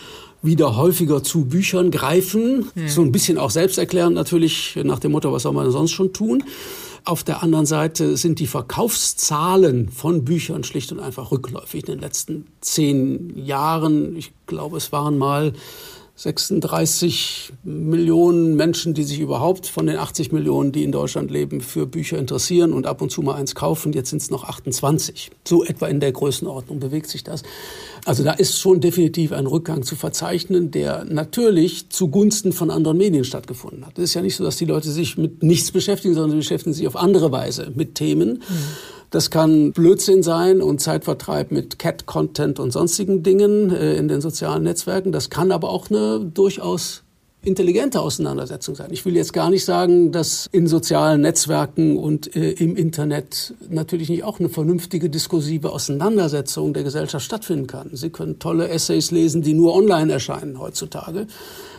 wieder 0.44 0.78
häufiger 0.78 1.24
zu 1.24 1.46
Büchern 1.46 1.90
greifen. 1.90 2.70
Hm. 2.76 2.88
So 2.88 3.02
ein 3.02 3.12
bisschen 3.12 3.38
auch 3.40 3.50
selbsterklärend 3.50 4.16
natürlich 4.16 4.78
nach 4.84 5.00
dem 5.00 5.14
Motto, 5.14 5.32
was 5.32 5.44
soll 5.44 5.54
man 5.54 5.72
sonst 5.72 5.92
schon 5.92 6.14
tun. 6.14 6.44
Auf 7.06 7.24
der 7.24 7.42
anderen 7.42 7.66
Seite 7.66 8.18
sind 8.18 8.40
die 8.40 8.48
Verkaufszahlen 8.48 9.90
von 9.90 10.26
Büchern 10.26 10.64
schlicht 10.64 10.92
und 10.92 11.00
einfach 11.00 11.32
rückläufig. 11.32 11.88
In 11.88 11.94
den 11.94 12.00
letzten 12.00 12.46
zehn 12.62 13.46
Jahren, 13.46 14.16
ich 14.18 14.34
glaube, 14.46 14.78
es 14.78 14.92
waren 14.92 15.18
mal 15.18 15.54
36 16.18 17.54
Millionen 17.64 18.56
Menschen, 18.56 18.96
die 18.96 19.04
sich 19.04 19.20
überhaupt 19.20 19.68
von 19.68 19.86
den 19.86 19.98
80 19.98 20.32
Millionen, 20.32 20.72
die 20.72 20.84
in 20.84 20.92
Deutschland 20.92 21.30
leben, 21.30 21.62
für 21.62 21.86
Bücher 21.86 22.18
interessieren 22.18 22.74
und 22.74 22.88
ab 22.88 23.04
und 23.04 23.12
zu 23.12 23.22
mal 23.22 23.36
eins 23.36 23.54
kaufen. 23.54 23.94
Jetzt 23.94 24.10
sind 24.10 24.24
es 24.24 24.32
noch 24.32 24.44
28. 24.44 25.30
So 25.48 25.64
etwa 25.64 25.86
in 25.88 26.00
der 26.00 26.12
Größenordnung 26.12 26.80
bewegt 26.80 27.08
sich 27.08 27.24
das. 27.24 27.44
Also 28.08 28.24
da 28.24 28.32
ist 28.32 28.58
schon 28.58 28.80
definitiv 28.80 29.34
ein 29.34 29.48
Rückgang 29.48 29.84
zu 29.84 29.96
verzeichnen, 29.96 30.72
der 30.72 31.04
natürlich 31.04 31.90
zugunsten 31.90 32.54
von 32.54 32.72
anderen 32.72 32.98
Medien 32.98 33.26
stattgefunden 33.26 33.86
hat. 33.86 33.98
Es 33.98 34.06
ist 34.06 34.14
ja 34.14 34.22
nicht 34.22 34.38
so, 34.38 34.46
dass 34.46 34.56
die 34.56 34.66
Leute 34.66 34.90
sich 34.90 35.18
mit 35.18 35.44
nichts 35.44 35.72
beschäftigen, 35.72 36.14
sondern 36.14 36.32
sie 36.32 36.38
beschäftigen 36.38 36.74
sich 36.74 36.88
auf 36.88 36.96
andere 36.96 37.32
Weise 37.32 37.72
mit 37.76 37.96
Themen. 37.96 38.44
Mhm 38.48 38.98
das 39.10 39.30
kann 39.30 39.72
Blödsinn 39.72 40.22
sein 40.22 40.62
und 40.62 40.82
Zeitvertreib 40.82 41.52
mit 41.52 41.80
Cat-Content 41.80 42.60
und 42.60 42.72
sonstigen 42.72 43.24
Dingen 43.24 43.72
äh, 43.72 43.96
in 43.96 44.08
den 44.08 44.22
sozialen 44.22 44.64
Netzwerken. 44.64 45.12
Das 45.12 45.30
kann 45.30 45.52
aber 45.52 45.70
auch 45.70 45.90
eine 45.90 46.20
durchaus 46.20 47.04
intelligente 47.48 48.02
Auseinandersetzung 48.02 48.76
sein. 48.76 48.90
Ich 48.92 49.06
will 49.06 49.16
jetzt 49.16 49.34
gar 49.34 49.50
nicht 49.50 49.66
sagen, 49.66 50.12
dass 50.12 50.48
in 50.52 50.68
sozialen 50.68 51.22
Netzwerken 51.22 51.98
und 51.98 52.36
äh, 52.36 52.52
im 52.52 52.76
Internet 52.76 53.54
natürlich 53.70 54.10
nicht 54.10 54.24
auch 54.24 54.40
eine 54.40 54.50
vernünftige 54.50 55.10
diskursive 55.10 55.72
Auseinandersetzung 55.72 56.74
der 56.74 56.84
Gesellschaft 56.84 57.26
stattfinden 57.26 57.68
kann. 57.68 57.90
Sie 57.94 58.10
können 58.10 58.38
tolle 58.40 58.68
Essays 58.68 59.12
lesen, 59.12 59.42
die 59.42 59.54
nur 59.54 59.74
online 59.74 60.12
erscheinen 60.12 60.60
heutzutage. 60.60 61.28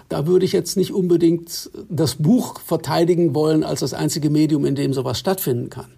Da 0.08 0.26
würde 0.26 0.46
ich 0.46 0.52
jetzt 0.52 0.76
nicht 0.76 0.92
unbedingt 0.92 1.70
das 1.90 2.14
Buch 2.14 2.60
verteidigen 2.60 3.34
wollen 3.34 3.62
als 3.62 3.80
das 3.80 3.92
einzige 3.92 4.30
Medium, 4.30 4.64
in 4.64 4.74
dem 4.74 4.94
sowas 4.94 5.18
stattfinden 5.18 5.68
kann. 5.68 5.90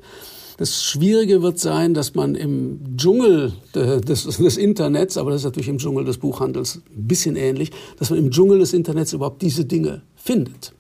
Das 0.61 0.85
Schwierige 0.85 1.41
wird 1.41 1.59
sein, 1.59 1.95
dass 1.95 2.15
man 2.15 2.35
im 2.35 2.99
Dschungel 2.99 3.55
des, 3.75 4.25
des, 4.25 4.57
Internets, 4.59 5.17
aber 5.17 5.31
das 5.31 5.41
ist 5.41 5.47
natürlich 5.47 5.71
im 5.71 5.79
Dschungel 5.79 6.05
des 6.05 6.19
Buchhandels 6.19 6.83
ein 6.95 7.09
bisschen 7.09 7.35
ähnlich, 7.35 7.71
dass 7.99 8.11
man 8.11 8.19
im 8.19 8.31
Dschungel 8.31 8.59
des 8.59 8.75
Internets 8.75 9.15
überhaupt 9.15 9.41
diese 9.41 9.65
Dinge 9.65 10.03
findet. 10.17 10.75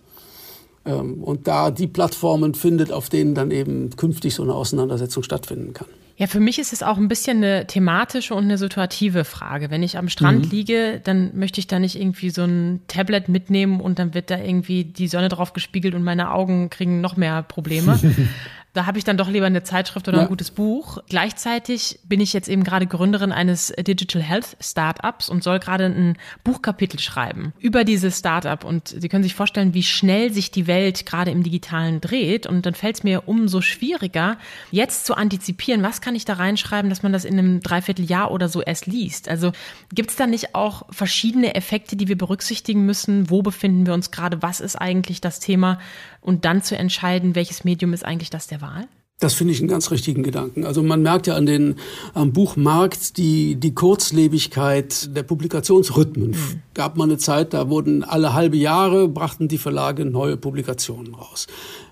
Ähm, 0.84 1.25
und 1.25 1.49
da 1.49 1.70
die 1.70 1.87
Plattformen 1.87 2.52
findet, 2.52 2.92
auf 2.92 3.08
denen 3.08 3.34
dann 3.34 3.50
eben 3.50 3.88
künftig 3.96 4.34
so 4.34 4.42
eine 4.42 4.52
Auseinandersetzung 4.52 5.22
stattfinden 5.22 5.72
kann. 5.72 5.88
Ja, 6.18 6.26
für 6.26 6.40
mich 6.40 6.58
ist 6.58 6.75
es 6.75 6.82
auch 6.82 6.99
ein 6.99 7.08
bisschen 7.08 7.38
eine 7.38 7.66
thematische 7.66 8.34
und 8.34 8.44
eine 8.44 8.58
situative 8.58 9.25
Frage. 9.25 9.70
Wenn 9.70 9.82
ich 9.82 9.96
am 9.96 10.10
Strand 10.10 10.44
mhm. 10.44 10.50
liege, 10.50 11.00
dann 11.02 11.30
möchte 11.34 11.58
ich 11.58 11.68
da 11.68 11.78
nicht 11.78 11.99
irgendwie 11.99 12.28
so 12.28 12.42
ein 12.42 12.82
Tablet 12.88 13.30
mitnehmen 13.30 13.80
und 13.80 13.99
dann 13.99 14.12
wird 14.12 14.30
da 14.30 14.38
irgendwie 14.38 14.84
die 14.84 15.08
Sonne 15.08 15.30
drauf 15.30 15.54
gespiegelt 15.54 15.94
und 15.94 16.02
meine 16.02 16.32
Augen 16.32 16.68
kriegen 16.68 17.00
noch 17.00 17.16
mehr 17.16 17.42
Probleme. 17.42 17.99
Da 18.73 18.87
habe 18.87 18.99
ich 18.99 19.05
dann 19.05 19.17
doch 19.17 19.29
lieber 19.29 19.47
eine 19.47 19.65
Zeitschrift 19.65 20.07
oder 20.07 20.19
ja. 20.19 20.23
ein 20.25 20.29
gutes 20.29 20.53
Buch. 20.53 20.99
Gleichzeitig 21.09 21.99
bin 22.05 22.21
ich 22.21 22.33
jetzt 22.33 22.49
eben 22.49 22.62
gerade 22.62 22.87
Gründerin 22.87 23.33
eines 23.33 23.75
Digital 23.79 24.23
Health 24.23 24.57
Startups 24.61 25.29
und 25.29 25.43
soll 25.43 25.59
gerade 25.59 25.87
ein 25.87 26.17
Buchkapitel 26.45 27.00
schreiben 27.00 27.53
über 27.59 27.83
dieses 27.83 28.19
Startup. 28.19 28.65
Und 28.65 28.89
Sie 28.89 29.09
können 29.09 29.25
sich 29.25 29.35
vorstellen, 29.35 29.75
wie 29.75 29.83
schnell 29.83 30.33
sich 30.33 30.53
die 30.53 30.69
Welt 30.69 31.05
gerade 31.05 31.33
im 31.33 31.43
Digitalen 31.43 32.00
dreht. 32.00 32.47
Und 32.47 32.65
dann 32.65 32.75
fällt 32.75 32.97
es 32.97 33.03
mir 33.03 33.27
umso 33.27 33.61
schwieriger, 33.61 34.37
jetzt 34.71 35.05
zu 35.05 35.15
antizipieren, 35.17 35.83
was 35.83 36.00
kann 36.00 36.15
ich 36.15 36.25
da 36.25 36.35
reinschreiben, 36.35 36.91
dass 36.91 37.03
man 37.03 37.12
das 37.12 37.25
in 37.25 37.39
einem 37.39 37.61
Dreivierteljahr 37.61 38.31
oder 38.31 38.49
so 38.49 38.62
erst 38.62 38.87
liest. 38.87 39.29
Also 39.29 39.50
gibt 39.93 40.11
es 40.11 40.17
da 40.17 40.29
nicht 40.29 40.55
auch 40.55 40.85
verschiedene 40.91 41.57
Effekte, 41.57 41.97
die 41.97 42.07
wir 42.07 42.17
berücksichtigen 42.17 42.87
müssen? 42.87 43.31
Wo 43.31 43.43
befinden 43.43 43.87
wir 43.87 43.95
uns 43.95 44.12
gerade? 44.12 44.43
Was 44.43 44.61
ist 44.61 44.77
eigentlich 44.77 45.21
das 45.21 45.41
Thema? 45.41 45.79
Und 46.21 46.45
dann 46.45 46.62
zu 46.62 46.77
entscheiden, 46.77 47.35
welches 47.35 47.65
Medium 47.65 47.93
ist 47.93 48.05
eigentlich 48.05 48.31
das 48.31 48.47
der 48.47 48.61
Wahl? 48.61 48.89
Das 49.21 49.35
finde 49.35 49.53
ich 49.53 49.61
einen 49.61 49.69
ganz 49.69 49.91
richtigen 49.91 50.23
Gedanken. 50.23 50.65
Also 50.65 50.83
man 50.83 51.03
merkt 51.03 51.27
ja 51.27 51.35
an 51.35 51.45
den, 51.45 51.75
am 52.15 52.33
Buchmarkt 52.33 53.19
die, 53.19 53.55
die 53.55 53.75
Kurzlebigkeit 53.75 55.15
der 55.15 55.23
Publikationsrhythmen. 55.25 56.31
Mhm. 56.31 56.62
Gab 56.73 56.97
mal 56.97 57.05
eine 57.05 57.19
Zeit, 57.19 57.53
da 57.53 57.69
wurden 57.69 58.03
alle 58.03 58.33
halbe 58.33 58.57
Jahre, 58.57 59.09
brachten 59.09 59.47
die 59.47 59.59
Verlage 59.59 60.07
neue 60.07 60.39
Publikationen 60.39 61.15
raus. 61.15 61.47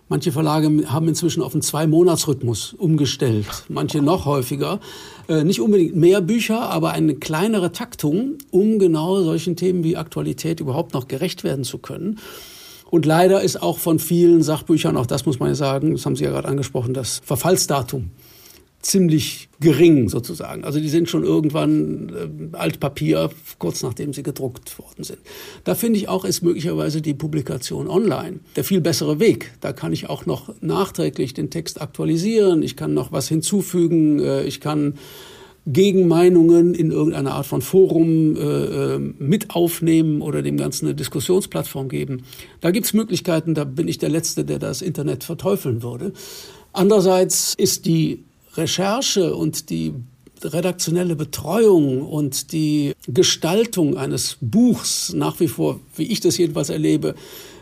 Manche 0.09 0.33
Verlage 0.33 0.71
haben 0.91 1.07
inzwischen 1.07 1.43
auf 1.43 1.53
einen 1.53 1.61
Zwei-Monats-Rhythmus 1.61 2.73
umgestellt, 2.73 3.47
manche 3.69 4.01
noch 4.01 4.25
häufiger. 4.25 4.81
Äh, 5.29 5.45
nicht 5.45 5.61
unbedingt 5.61 5.97
mehr 5.97 6.23
Bücher, 6.23 6.71
aber 6.71 6.93
eine 6.93 7.15
kleinere 7.15 7.73
Taktung, 7.73 8.39
um 8.51 8.79
genau 8.79 9.23
solchen 9.23 9.55
Themen 9.55 9.85
wie 9.85 9.99
Aktualität 9.99 10.61
überhaupt 10.61 10.95
noch 10.95 11.09
gerecht 11.09 11.45
werden 11.45 11.65
zu 11.65 11.77
können. 11.77 12.19
Und 12.91 13.07
leider 13.07 13.43
ist 13.43 13.63
auch 13.63 13.79
von 13.79 13.99
vielen 13.99 14.43
Sachbüchern, 14.43 14.97
auch 14.97 15.07
das 15.07 15.27
muss 15.27 15.39
man 15.39 15.51
ja 15.51 15.55
sagen, 15.55 15.93
das 15.93 16.07
haben 16.07 16.17
Sie 16.17 16.25
ja 16.25 16.31
gerade 16.31 16.49
angesprochen, 16.49 16.95
das 16.95 17.21
Verfallsdatum 17.25 18.11
ziemlich 18.81 19.49
gering 19.61 20.09
sozusagen. 20.09 20.65
Also 20.65 20.79
die 20.79 20.89
sind 20.89 21.09
schon 21.09 21.25
irgendwann 21.25 22.53
äh, 22.53 22.57
Altpapier, 22.57 23.31
kurz 23.59 23.83
nachdem 23.83 24.13
sie 24.13 24.23
gedruckt 24.23 24.79
worden 24.79 25.03
sind. 25.03 25.19
Da 25.65 25.75
finde 25.75 25.99
ich 25.99 26.09
auch, 26.09 26.25
ist 26.25 26.43
möglicherweise 26.43 27.03
die 27.03 27.15
Publikation 27.15 27.89
online 27.89 28.39
der 28.55 28.63
viel 28.63 28.81
bessere 28.81 29.19
Weg. 29.19 29.53
Da 29.61 29.73
kann 29.73 29.93
ich 29.93 30.09
auch 30.09 30.27
noch 30.27 30.55
nachträglich 30.61 31.35
den 31.35 31.51
Text 31.51 31.81
aktualisieren, 31.81 32.63
ich 32.63 32.77
kann 32.77 32.95
noch 32.95 33.11
was 33.11 33.29
hinzufügen, 33.29 34.21
äh, 34.21 34.45
ich 34.45 34.61
kann 34.61 34.95
Gegenmeinungen 35.71 36.75
in 36.75 36.91
irgendeiner 36.91 37.35
Art 37.35 37.47
von 37.47 37.61
Forum 37.61 38.37
äh, 38.37 38.41
äh, 38.41 38.99
mit 38.99 39.51
aufnehmen 39.51 40.23
oder 40.23 40.43
dem 40.43 40.57
Ganzen 40.57 40.87
eine 40.87 40.95
Diskussionsplattform 40.95 41.89
geben. 41.91 42.23
Da 42.61 42.71
gibt 42.71 42.87
es 42.87 42.95
Möglichkeiten, 42.95 43.55
da 43.55 43.65
bin 43.65 43.87
ich 43.87 43.99
der 43.99 44.09
Letzte, 44.09 44.45
der 44.45 44.59
das 44.59 44.81
Internet 44.81 45.25
verteufeln 45.25 45.83
würde. 45.83 46.13
Andererseits 46.73 47.55
ist 47.55 47.85
die 47.85 48.25
Recherche 48.55 49.35
und 49.35 49.69
die 49.69 49.93
redaktionelle 50.43 51.17
Betreuung 51.17 52.03
und 52.03 52.53
die 52.53 52.93
Gestaltung 53.07 53.97
eines 53.97 54.39
Buchs 54.41 55.13
nach 55.13 55.39
wie 55.41 55.49
vor, 55.49 55.81
wie 55.97 56.05
ich 56.05 56.21
das 56.21 56.39
jedenfalls 56.39 56.71
erlebe, 56.71 57.15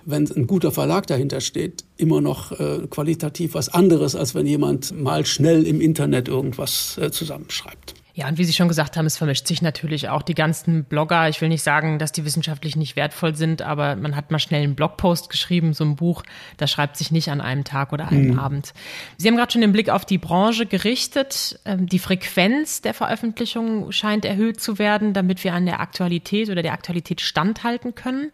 wenn 0.06 0.30
ein 0.30 0.46
guter 0.46 0.72
Verlag 0.72 1.06
dahinter 1.06 1.40
steht, 1.40 1.84
immer 1.96 2.20
noch 2.20 2.52
äh, 2.52 2.86
qualitativ 2.88 3.54
was 3.54 3.68
anderes, 3.68 4.14
als 4.14 4.34
wenn 4.34 4.46
jemand 4.46 4.98
mal 4.98 5.26
schnell 5.26 5.66
im 5.66 5.80
Internet 5.80 6.28
irgendwas 6.28 6.96
äh, 6.98 7.10
zusammenschreibt. 7.10 7.94
Ja, 8.16 8.28
und 8.28 8.38
wie 8.38 8.44
Sie 8.44 8.54
schon 8.54 8.68
gesagt 8.68 8.96
haben, 8.96 9.04
es 9.04 9.18
vermischt 9.18 9.46
sich 9.46 9.60
natürlich 9.60 10.08
auch 10.08 10.22
die 10.22 10.34
ganzen 10.34 10.84
Blogger. 10.84 11.28
Ich 11.28 11.42
will 11.42 11.50
nicht 11.50 11.62
sagen, 11.62 11.98
dass 11.98 12.12
die 12.12 12.24
wissenschaftlich 12.24 12.74
nicht 12.74 12.96
wertvoll 12.96 13.34
sind, 13.34 13.60
aber 13.60 13.94
man 13.94 14.16
hat 14.16 14.30
mal 14.30 14.38
schnell 14.38 14.62
einen 14.62 14.74
Blogpost 14.74 15.28
geschrieben, 15.28 15.74
so 15.74 15.84
ein 15.84 15.96
Buch, 15.96 16.22
das 16.56 16.70
schreibt 16.70 16.96
sich 16.96 17.10
nicht 17.10 17.28
an 17.28 17.42
einem 17.42 17.64
Tag 17.64 17.92
oder 17.92 18.08
einem 18.08 18.28
mhm. 18.28 18.38
Abend. 18.38 18.72
Sie 19.18 19.28
haben 19.28 19.36
gerade 19.36 19.52
schon 19.52 19.60
den 19.60 19.72
Blick 19.72 19.90
auf 19.90 20.06
die 20.06 20.16
Branche 20.16 20.64
gerichtet. 20.64 21.60
Ähm, 21.66 21.88
die 21.88 21.98
Frequenz 21.98 22.80
der 22.80 22.94
Veröffentlichung 22.94 23.92
scheint 23.92 24.24
erhöht 24.24 24.62
zu 24.62 24.78
werden, 24.78 25.12
damit 25.12 25.44
wir 25.44 25.52
an 25.52 25.66
der 25.66 25.80
Aktualität 25.80 26.48
oder 26.48 26.62
der 26.62 26.72
Aktualität 26.72 27.20
standhalten 27.20 27.94
können. 27.94 28.32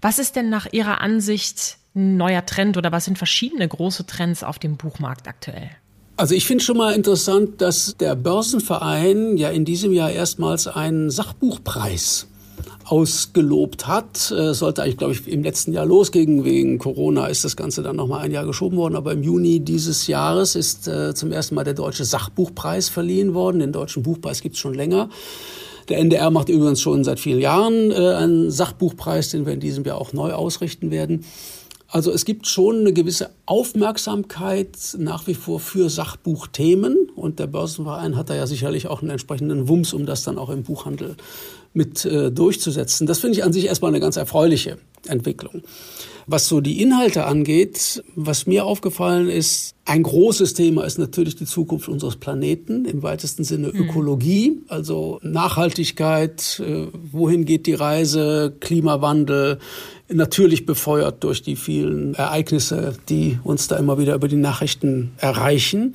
Was 0.00 0.18
ist 0.18 0.36
denn 0.36 0.48
nach 0.48 0.66
Ihrer 0.72 1.00
Ansicht 1.00 1.78
ein 1.94 2.16
neuer 2.16 2.46
Trend 2.46 2.76
oder 2.76 2.92
was 2.92 3.04
sind 3.06 3.18
verschiedene 3.18 3.66
große 3.66 4.06
Trends 4.06 4.44
auf 4.44 4.58
dem 4.58 4.76
Buchmarkt 4.76 5.26
aktuell? 5.26 5.70
Also 6.16 6.34
ich 6.34 6.46
finde 6.46 6.64
schon 6.64 6.76
mal 6.76 6.94
interessant, 6.94 7.60
dass 7.60 7.96
der 7.96 8.16
Börsenverein 8.16 9.36
ja 9.36 9.50
in 9.50 9.64
diesem 9.64 9.92
Jahr 9.92 10.10
erstmals 10.10 10.66
einen 10.66 11.10
Sachbuchpreis 11.10 12.26
ausgelobt 12.84 13.86
hat. 13.86 14.32
Äh, 14.32 14.54
sollte 14.54 14.82
eigentlich, 14.82 14.96
glaube 14.96 15.12
ich, 15.12 15.28
im 15.28 15.42
letzten 15.42 15.72
Jahr 15.72 15.86
losgehen. 15.86 16.44
Wegen 16.44 16.78
Corona 16.78 17.26
ist 17.26 17.44
das 17.44 17.56
Ganze 17.56 17.82
dann 17.82 17.96
nochmal 17.96 18.24
ein 18.24 18.32
Jahr 18.32 18.46
geschoben 18.46 18.76
worden. 18.78 18.96
Aber 18.96 19.12
im 19.12 19.22
Juni 19.22 19.60
dieses 19.60 20.06
Jahres 20.06 20.56
ist 20.56 20.88
äh, 20.88 21.14
zum 21.14 21.30
ersten 21.30 21.54
Mal 21.54 21.64
der 21.64 21.74
Deutsche 21.74 22.04
Sachbuchpreis 22.04 22.88
verliehen 22.88 23.34
worden. 23.34 23.60
Den 23.60 23.72
Deutschen 23.72 24.02
Buchpreis 24.02 24.40
gibt 24.40 24.56
es 24.56 24.60
schon 24.60 24.74
länger. 24.74 25.10
Der 25.88 25.98
NDR 25.98 26.30
macht 26.30 26.48
übrigens 26.48 26.80
schon 26.80 27.02
seit 27.02 27.18
vielen 27.18 27.40
Jahren 27.40 27.90
äh, 27.90 27.94
einen 27.94 28.50
Sachbuchpreis, 28.50 29.30
den 29.30 29.46
wir 29.46 29.54
in 29.54 29.60
diesem 29.60 29.84
Jahr 29.84 29.98
auch 29.98 30.12
neu 30.12 30.32
ausrichten 30.32 30.90
werden. 30.90 31.24
Also 31.90 32.12
es 32.12 32.26
gibt 32.26 32.46
schon 32.46 32.80
eine 32.80 32.92
gewisse 32.92 33.30
Aufmerksamkeit 33.46 34.76
nach 34.98 35.26
wie 35.26 35.32
vor 35.32 35.58
für 35.58 35.88
Sachbuchthemen 35.88 37.08
und 37.16 37.38
der 37.38 37.46
Börsenverein 37.46 38.14
hat 38.16 38.28
da 38.28 38.34
ja 38.34 38.46
sicherlich 38.46 38.88
auch 38.88 39.00
einen 39.00 39.10
entsprechenden 39.10 39.68
Wumms, 39.68 39.94
um 39.94 40.04
das 40.04 40.22
dann 40.22 40.36
auch 40.36 40.50
im 40.50 40.64
Buchhandel 40.64 41.16
mit 41.72 42.04
äh, 42.04 42.30
durchzusetzen. 42.30 43.06
Das 43.06 43.20
finde 43.20 43.38
ich 43.38 43.44
an 43.44 43.54
sich 43.54 43.66
erstmal 43.66 43.90
eine 43.90 44.00
ganz 44.00 44.16
erfreuliche 44.16 44.76
Entwicklung. 45.06 45.62
Was 46.26 46.46
so 46.46 46.60
die 46.60 46.82
Inhalte 46.82 47.24
angeht, 47.24 48.02
was 48.14 48.46
mir 48.46 48.66
aufgefallen 48.66 49.30
ist, 49.30 49.74
ein 49.86 50.02
großes 50.02 50.52
Thema 50.52 50.84
ist 50.84 50.98
natürlich 50.98 51.36
die 51.36 51.46
Zukunft 51.46 51.88
unseres 51.88 52.16
Planeten, 52.16 52.84
im 52.84 53.02
weitesten 53.02 53.44
Sinne 53.44 53.68
mhm. 53.68 53.80
Ökologie, 53.80 54.60
also 54.68 55.20
Nachhaltigkeit, 55.22 56.60
äh, 56.62 56.88
wohin 57.12 57.46
geht 57.46 57.66
die 57.66 57.72
Reise, 57.72 58.54
Klimawandel, 58.60 59.58
natürlich 60.08 60.66
befeuert 60.66 61.22
durch 61.24 61.42
die 61.42 61.56
vielen 61.56 62.14
Ereignisse, 62.14 62.94
die 63.08 63.38
uns 63.44 63.68
da 63.68 63.76
immer 63.76 63.98
wieder 63.98 64.14
über 64.14 64.28
die 64.28 64.36
Nachrichten 64.36 65.12
erreichen. 65.18 65.94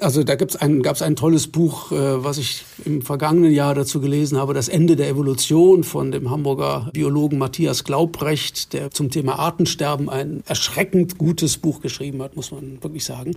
Also 0.00 0.24
da 0.24 0.34
ein, 0.60 0.82
gab 0.82 0.96
es 0.96 1.02
ein 1.02 1.16
tolles 1.16 1.46
Buch, 1.46 1.90
äh, 1.90 2.22
was 2.22 2.36
ich 2.36 2.64
im 2.84 3.00
vergangenen 3.00 3.52
Jahr 3.52 3.74
dazu 3.74 3.98
gelesen 3.98 4.36
habe, 4.36 4.52
Das 4.52 4.68
Ende 4.68 4.94
der 4.94 5.08
Evolution 5.08 5.84
von 5.84 6.12
dem 6.12 6.30
Hamburger 6.30 6.90
Biologen 6.92 7.38
Matthias 7.38 7.82
Glaubrecht, 7.84 8.74
der 8.74 8.90
zum 8.90 9.10
Thema 9.10 9.38
Artensterben 9.38 10.10
ein 10.10 10.42
erschreckend 10.46 11.16
gutes 11.16 11.56
Buch 11.56 11.80
geschrieben 11.80 12.22
hat, 12.22 12.36
muss 12.36 12.50
man 12.50 12.82
wirklich 12.82 13.06
sagen. 13.06 13.36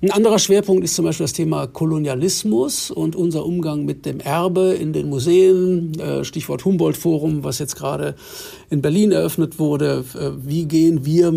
Ein 0.00 0.10
anderer 0.10 0.38
Schwerpunkt 0.38 0.84
ist 0.84 0.94
zum 0.94 1.04
Beispiel 1.04 1.24
das 1.24 1.34
Thema 1.34 1.66
Kolonialismus 1.66 2.90
und 2.90 3.14
unser 3.14 3.44
Umgang 3.44 3.84
mit 3.84 4.06
dem 4.06 4.20
Erbe 4.20 4.72
in 4.72 4.94
den 4.94 5.10
Museen, 5.10 5.98
äh, 6.00 6.24
Stichwort 6.24 6.64
Humboldt-Forum, 6.64 7.44
was 7.44 7.58
jetzt 7.58 7.76
gerade 7.76 8.14
in 8.70 8.80
Berlin 8.80 9.12
eröffnet 9.12 9.58
wurde. 9.58 10.04
Äh, 10.14 10.30
wie 10.46 10.64
gehen 10.64 11.04
wir 11.04 11.30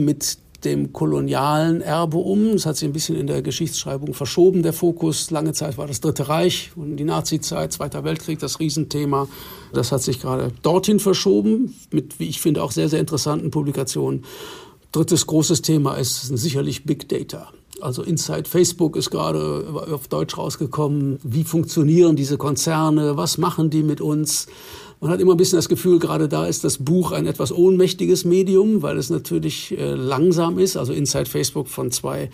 dem 0.65 0.93
kolonialen 0.93 1.82
Erbe 1.82 2.17
um. 2.17 2.51
Es 2.51 2.65
hat 2.65 2.77
sich 2.77 2.88
ein 2.88 2.93
bisschen 2.93 3.15
in 3.15 3.27
der 3.27 3.41
Geschichtsschreibung 3.41 4.13
verschoben, 4.13 4.63
der 4.63 4.74
Fokus. 4.74 5.32
Lange 5.32 5.53
Zeit 5.53 5.77
war 5.77 5.88
das 5.88 6.01
Dritte 6.01 6.29
Reich 6.29 6.72
und 6.75 6.98
die 6.98 7.03
Nazizeit, 7.03 7.74
Zweiter 7.74 8.03
Weltkrieg, 8.03 8.39
das 8.39 8.60
Riesenthema. 8.60 9.27
Das 9.74 9.91
hat 9.91 10.01
sich 10.01 10.20
gerade 10.22 10.51
dorthin 10.62 11.00
verschoben, 11.00 11.75
mit, 11.91 12.20
wie 12.20 12.27
ich 12.27 12.41
finde, 12.41 12.63
auch 12.63 12.72
sehr, 12.72 12.89
sehr 12.89 13.00
interessanten 13.00 13.51
Publikationen. 13.51 14.24
Drittes 14.91 15.25
großes 15.25 15.62
Thema 15.62 15.96
ist 15.96 16.22
sicherlich 16.27 16.86
Big 16.86 17.10
Data. 17.10 17.51
Also 17.83 18.01
Inside 18.01 18.45
Facebook 18.45 18.95
ist 18.95 19.11
gerade 19.11 19.65
auf 19.91 20.07
Deutsch 20.07 20.37
rausgekommen. 20.37 21.19
Wie 21.23 21.43
funktionieren 21.43 22.15
diese 22.15 22.37
Konzerne? 22.37 23.17
Was 23.17 23.37
machen 23.37 23.69
die 23.69 23.83
mit 23.83 24.01
uns? 24.01 24.47
Man 25.01 25.11
hat 25.11 25.19
immer 25.19 25.33
ein 25.33 25.37
bisschen 25.37 25.57
das 25.57 25.67
Gefühl, 25.67 25.99
gerade 25.99 26.29
da 26.29 26.45
ist 26.45 26.63
das 26.63 26.77
Buch 26.77 27.11
ein 27.11 27.27
etwas 27.27 27.51
ohnmächtiges 27.51 28.23
Medium, 28.23 28.81
weil 28.81 28.97
es 28.97 29.09
natürlich 29.09 29.77
äh, 29.77 29.95
langsam 29.95 30.57
ist. 30.57 30.77
Also 30.77 30.93
Inside 30.93 31.25
Facebook 31.25 31.67
von 31.67 31.91
zwei 31.91 32.29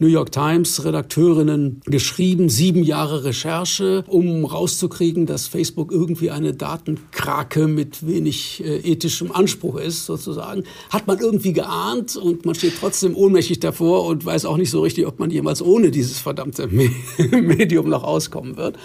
New 0.00 0.06
York 0.06 0.30
Times 0.30 0.84
Redakteurinnen 0.84 1.80
geschrieben, 1.84 2.48
sieben 2.48 2.84
Jahre 2.84 3.24
Recherche, 3.24 4.04
um 4.06 4.44
rauszukriegen, 4.44 5.26
dass 5.26 5.48
Facebook 5.48 5.90
irgendwie 5.90 6.30
eine 6.30 6.54
Datenkrake 6.54 7.66
mit 7.66 8.06
wenig 8.06 8.62
äh, 8.64 8.78
ethischem 8.78 9.32
Anspruch 9.32 9.76
ist, 9.76 10.06
sozusagen. 10.06 10.64
Hat 10.90 11.06
man 11.06 11.18
irgendwie 11.18 11.52
geahnt 11.52 12.16
und 12.16 12.46
man 12.46 12.54
steht 12.54 12.74
trotzdem 12.78 13.16
ohnmächtig 13.16 13.58
davor 13.58 14.06
und 14.06 14.24
weiß 14.24 14.44
auch 14.44 14.56
nicht 14.56 14.70
so 14.70 14.82
richtig, 14.82 15.06
ob 15.06 15.18
man 15.18 15.30
jemals 15.30 15.62
ohne 15.62 15.90
dieses 15.90 16.18
verdammte 16.18 16.68
Medium 17.30 17.88
noch 17.88 18.04
auskommen 18.04 18.56
wird. 18.56 18.78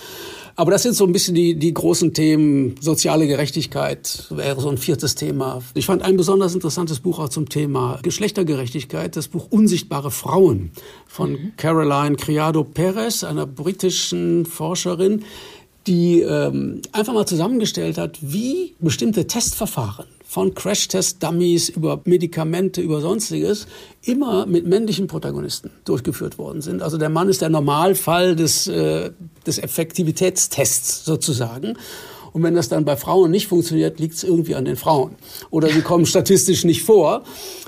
Aber 0.56 0.72
das 0.72 0.84
sind 0.84 0.96
so 0.96 1.06
ein 1.06 1.12
bisschen 1.12 1.34
die, 1.34 1.56
die 1.56 1.74
großen 1.74 2.14
Themen. 2.14 2.76
Soziale 2.80 3.26
Gerechtigkeit 3.28 4.28
wäre 4.30 4.62
so 4.62 4.70
ein 4.70 4.78
viertes 4.78 5.16
Thema. 5.16 5.62
Ich 5.74 5.88
fand 5.88 6.04
ein 6.04 6.16
besonders 6.16 6.54
interessantes 6.54 7.00
Buch 7.00 7.20
auch 7.20 7.30
zum 7.30 7.50
Thema 7.50 8.00
Geschlechtergerechtigkeit, 8.04 9.16
das 9.16 9.28
Buch 9.28 9.48
Unsichtbare 9.50 10.12
Frauen 10.12 10.72
von 11.08 11.32
mhm. 11.32 11.54
Caroline 11.58 12.16
Criado 12.18 12.64
Perez, 12.64 13.24
einer 13.24 13.48
britischen 13.48 14.46
Forscherin, 14.46 15.24
die 15.88 16.22
ähm, 16.22 16.82
einfach 16.92 17.14
mal 17.14 17.26
zusammengestellt 17.26 17.98
hat, 17.98 18.20
wie 18.22 18.76
bestimmte 18.80 19.28
Testverfahren 19.28 20.06
von 20.34 20.56
Crash-Test-Dummies 20.56 21.70
über 21.70 22.02
Medikamente, 22.06 22.82
über 22.82 23.02
sonstiges, 23.02 23.68
immer 24.02 24.48
mit 24.48 24.66
männlichen 24.66 25.06
Protagonisten 25.06 25.70
durchgeführt 25.86 26.40
worden 26.40 26.62
sind. 26.62 26.82
Also 26.82 26.98
der 26.98 27.10
Mann 27.10 27.30
ist 27.30 27.44
der 27.44 27.50
Normalfall 27.50 28.36
des, 28.36 28.66
äh, 28.68 29.12
des 29.46 29.60
Effektivitätstests 29.60 31.06
sozusagen. 31.06 31.78
Und 32.34 32.44
wenn 32.44 32.56
das 32.56 32.68
dann 32.68 32.84
bei 32.84 32.98
Frauen 32.98 33.32
nicht 33.32 33.48
funktioniert, 33.48 34.00
liegt 34.00 34.16
es 34.16 34.24
irgendwie 34.24 34.56
an 34.56 34.66
den 34.66 34.75
Frauen. 34.75 35.16
Oder 35.52 35.70
sie 35.70 35.82
kommen 35.82 36.06
statistisch 36.06 36.66
nicht 36.66 36.84
vor. 36.84 37.24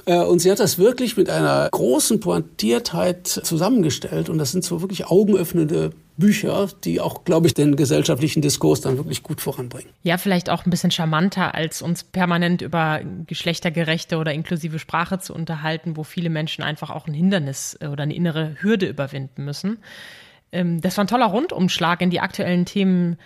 Äh, 0.05 0.23
und 0.23 0.39
sie 0.39 0.51
hat 0.51 0.59
das 0.59 0.77
wirklich 0.77 1.15
mit 1.17 1.29
einer 1.29 1.69
großen 1.71 2.19
Pointiertheit 2.19 3.27
zusammengestellt. 3.27 4.29
Und 4.29 4.39
das 4.39 4.51
sind 4.51 4.63
so 4.63 4.81
wirklich 4.81 5.05
augenöffnende 5.05 5.91
Bücher, 6.17 6.69
die 6.83 7.01
auch, 7.01 7.25
glaube 7.25 7.47
ich, 7.47 7.53
den 7.53 7.75
gesellschaftlichen 7.75 8.41
Diskurs 8.41 8.81
dann 8.81 8.97
wirklich 8.97 9.21
gut 9.21 9.41
voranbringen. 9.41 9.89
Ja, 10.03 10.17
vielleicht 10.17 10.49
auch 10.49 10.65
ein 10.65 10.69
bisschen 10.69 10.91
charmanter, 10.91 11.53
als 11.53 11.81
uns 11.81 12.03
permanent 12.03 12.61
über 12.61 13.01
geschlechtergerechte 13.27 14.17
oder 14.17 14.33
inklusive 14.33 14.79
Sprache 14.79 15.19
zu 15.19 15.33
unterhalten, 15.33 15.97
wo 15.97 16.03
viele 16.03 16.29
Menschen 16.29 16.63
einfach 16.63 16.89
auch 16.89 17.07
ein 17.07 17.13
Hindernis 17.13 17.77
äh, 17.81 17.87
oder 17.87 18.03
eine 18.03 18.15
innere 18.15 18.55
Hürde 18.59 18.87
überwinden 18.87 19.43
müssen. 19.43 19.77
Ähm, 20.51 20.81
das 20.81 20.97
war 20.97 21.03
ein 21.03 21.07
toller 21.07 21.27
Rundumschlag 21.27 22.01
in 22.01 22.09
die 22.09 22.21
aktuellen 22.21 22.65
Themen 22.65 23.17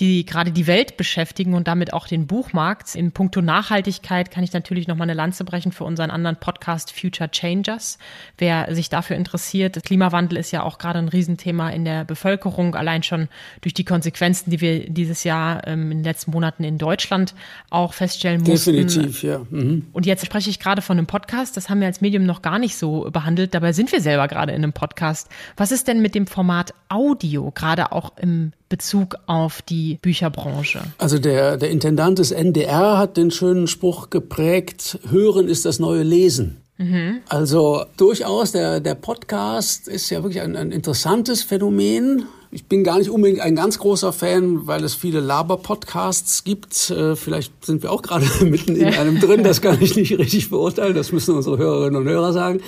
die 0.00 0.24
gerade 0.24 0.52
die 0.52 0.68
Welt 0.68 0.96
beschäftigen 0.96 1.54
und 1.54 1.66
damit 1.66 1.92
auch 1.92 2.06
den 2.06 2.26
Buchmarkt. 2.26 2.94
In 2.94 3.10
puncto 3.10 3.42
Nachhaltigkeit 3.42 4.30
kann 4.30 4.44
ich 4.44 4.52
natürlich 4.52 4.86
noch 4.86 4.96
mal 4.96 5.04
eine 5.04 5.14
Lanze 5.14 5.44
brechen 5.44 5.72
für 5.72 5.84
unseren 5.84 6.10
anderen 6.10 6.36
Podcast 6.36 6.92
Future 6.92 7.30
Changers. 7.30 7.98
Wer 8.36 8.72
sich 8.74 8.90
dafür 8.90 9.16
interessiert, 9.16 9.82
Klimawandel 9.84 10.38
ist 10.38 10.52
ja 10.52 10.62
auch 10.62 10.78
gerade 10.78 11.00
ein 11.00 11.08
Riesenthema 11.08 11.70
in 11.70 11.84
der 11.84 12.04
Bevölkerung, 12.04 12.76
allein 12.76 13.02
schon 13.02 13.28
durch 13.60 13.74
die 13.74 13.84
Konsequenzen, 13.84 14.50
die 14.50 14.60
wir 14.60 14.88
dieses 14.88 15.24
Jahr 15.24 15.66
ähm, 15.66 15.90
in 15.90 15.98
den 15.98 16.04
letzten 16.04 16.30
Monaten 16.30 16.62
in 16.62 16.78
Deutschland 16.78 17.34
auch 17.70 17.92
feststellen 17.92 18.42
mussten. 18.42 18.74
Definitiv, 18.74 19.24
ja. 19.24 19.40
Mhm. 19.50 19.86
Und 19.92 20.06
jetzt 20.06 20.24
spreche 20.24 20.48
ich 20.48 20.60
gerade 20.60 20.80
von 20.80 20.96
einem 20.96 21.08
Podcast, 21.08 21.56
das 21.56 21.68
haben 21.68 21.80
wir 21.80 21.88
als 21.88 22.00
Medium 22.00 22.24
noch 22.24 22.42
gar 22.42 22.60
nicht 22.60 22.76
so 22.76 23.10
behandelt, 23.10 23.52
dabei 23.52 23.72
sind 23.72 23.90
wir 23.90 24.00
selber 24.00 24.28
gerade 24.28 24.52
in 24.52 24.62
einem 24.62 24.72
Podcast. 24.72 25.28
Was 25.56 25.72
ist 25.72 25.88
denn 25.88 26.00
mit 26.00 26.14
dem 26.14 26.28
Format 26.28 26.72
Audio, 26.88 27.50
gerade 27.50 27.90
auch 27.90 28.16
im 28.18 28.52
Bezug 28.68 29.16
auf 29.26 29.62
die 29.62 29.98
Bücherbranche? 30.02 30.80
Also 30.98 31.18
der, 31.18 31.56
der 31.56 31.70
Intendant 31.70 32.18
des 32.18 32.30
NDR 32.30 32.98
hat 32.98 33.16
den 33.16 33.30
schönen 33.30 33.66
Spruch 33.66 34.10
geprägt, 34.10 34.98
Hören 35.08 35.48
ist 35.48 35.64
das 35.64 35.78
neue 35.78 36.02
Lesen. 36.02 36.58
Mhm. 36.78 37.20
Also 37.28 37.84
durchaus, 37.96 38.52
der, 38.52 38.80
der 38.80 38.94
Podcast 38.94 39.88
ist 39.88 40.10
ja 40.10 40.22
wirklich 40.22 40.42
ein, 40.42 40.56
ein 40.56 40.70
interessantes 40.70 41.42
Phänomen. 41.42 42.26
Ich 42.50 42.66
bin 42.66 42.82
gar 42.82 42.98
nicht 42.98 43.10
unbedingt 43.10 43.40
ein 43.40 43.56
ganz 43.56 43.78
großer 43.78 44.12
Fan, 44.12 44.66
weil 44.66 44.82
es 44.84 44.94
viele 44.94 45.20
Laber-Podcasts 45.20 46.44
gibt. 46.44 46.90
Äh, 46.90 47.14
vielleicht 47.16 47.66
sind 47.66 47.82
wir 47.82 47.92
auch 47.92 48.00
gerade 48.00 48.26
mitten 48.44 48.76
in 48.76 48.94
einem 48.94 49.20
drin. 49.20 49.42
Das 49.42 49.60
kann 49.60 49.76
ich 49.80 49.96
nicht 49.96 50.16
richtig 50.18 50.48
beurteilen. 50.50 50.94
Das 50.94 51.12
müssen 51.12 51.34
unsere 51.34 51.58
Hörerinnen 51.58 52.00
und 52.00 52.08
Hörer 52.08 52.32
sagen. 52.32 52.60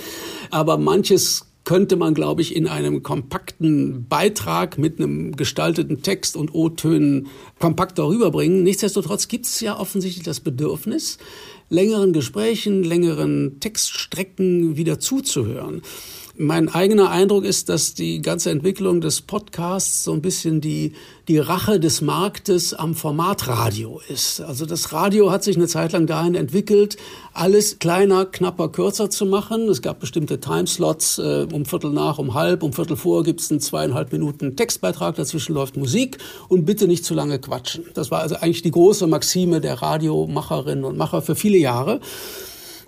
Aber 0.51 0.77
manches 0.77 1.45
könnte 1.63 1.95
man, 1.95 2.13
glaube 2.13 2.41
ich, 2.41 2.55
in 2.55 2.67
einem 2.67 3.03
kompakten 3.03 4.07
Beitrag 4.07 4.77
mit 4.77 4.99
einem 4.99 5.35
gestalteten 5.35 6.01
Text 6.01 6.35
und 6.35 6.53
O-Tönen 6.53 7.27
kompakt 7.59 7.99
darüber 7.99 8.31
bringen. 8.31 8.63
Nichtsdestotrotz 8.63 9.27
gibt 9.27 9.45
es 9.45 9.59
ja 9.59 9.79
offensichtlich 9.79 10.23
das 10.23 10.39
Bedürfnis, 10.39 11.19
längeren 11.69 12.13
Gesprächen, 12.13 12.83
längeren 12.83 13.59
Textstrecken 13.59 14.75
wieder 14.75 14.99
zuzuhören. 14.99 15.81
Mein 16.43 16.69
eigener 16.69 17.11
Eindruck 17.11 17.45
ist, 17.45 17.69
dass 17.69 17.93
die 17.93 18.19
ganze 18.19 18.49
Entwicklung 18.49 18.99
des 18.99 19.21
Podcasts 19.21 20.03
so 20.03 20.11
ein 20.11 20.23
bisschen 20.23 20.59
die, 20.59 20.93
die 21.27 21.37
Rache 21.37 21.79
des 21.79 22.01
Marktes 22.01 22.73
am 22.73 22.95
Formatradio 22.95 24.01
ist. 24.09 24.41
Also 24.41 24.65
das 24.65 24.91
Radio 24.91 25.29
hat 25.29 25.43
sich 25.43 25.55
eine 25.55 25.67
Zeit 25.67 25.91
lang 25.91 26.07
dahin 26.07 26.33
entwickelt, 26.33 26.97
alles 27.33 27.77
kleiner, 27.77 28.25
knapper, 28.25 28.69
kürzer 28.69 29.11
zu 29.11 29.27
machen. 29.27 29.69
Es 29.69 29.83
gab 29.83 29.99
bestimmte 29.99 30.39
Timeslots, 30.39 31.19
äh, 31.19 31.45
um 31.53 31.65
Viertel 31.65 31.91
nach, 31.91 32.17
um 32.17 32.33
halb, 32.33 32.63
um 32.63 32.73
Viertel 32.73 32.97
vor 32.97 33.21
gibt 33.21 33.39
es 33.41 33.51
einen 33.51 33.59
zweieinhalb 33.59 34.11
Minuten 34.11 34.55
Textbeitrag, 34.55 35.13
dazwischen 35.17 35.53
läuft 35.53 35.77
Musik 35.77 36.17
und 36.47 36.65
bitte 36.65 36.87
nicht 36.87 37.05
zu 37.05 37.13
lange 37.13 37.37
quatschen. 37.37 37.85
Das 37.93 38.09
war 38.09 38.21
also 38.21 38.37
eigentlich 38.37 38.63
die 38.63 38.71
große 38.71 39.05
Maxime 39.05 39.61
der 39.61 39.79
Radiomacherinnen 39.83 40.85
und 40.85 40.97
Macher 40.97 41.21
für 41.21 41.35
viele 41.35 41.59
Jahre. 41.59 41.99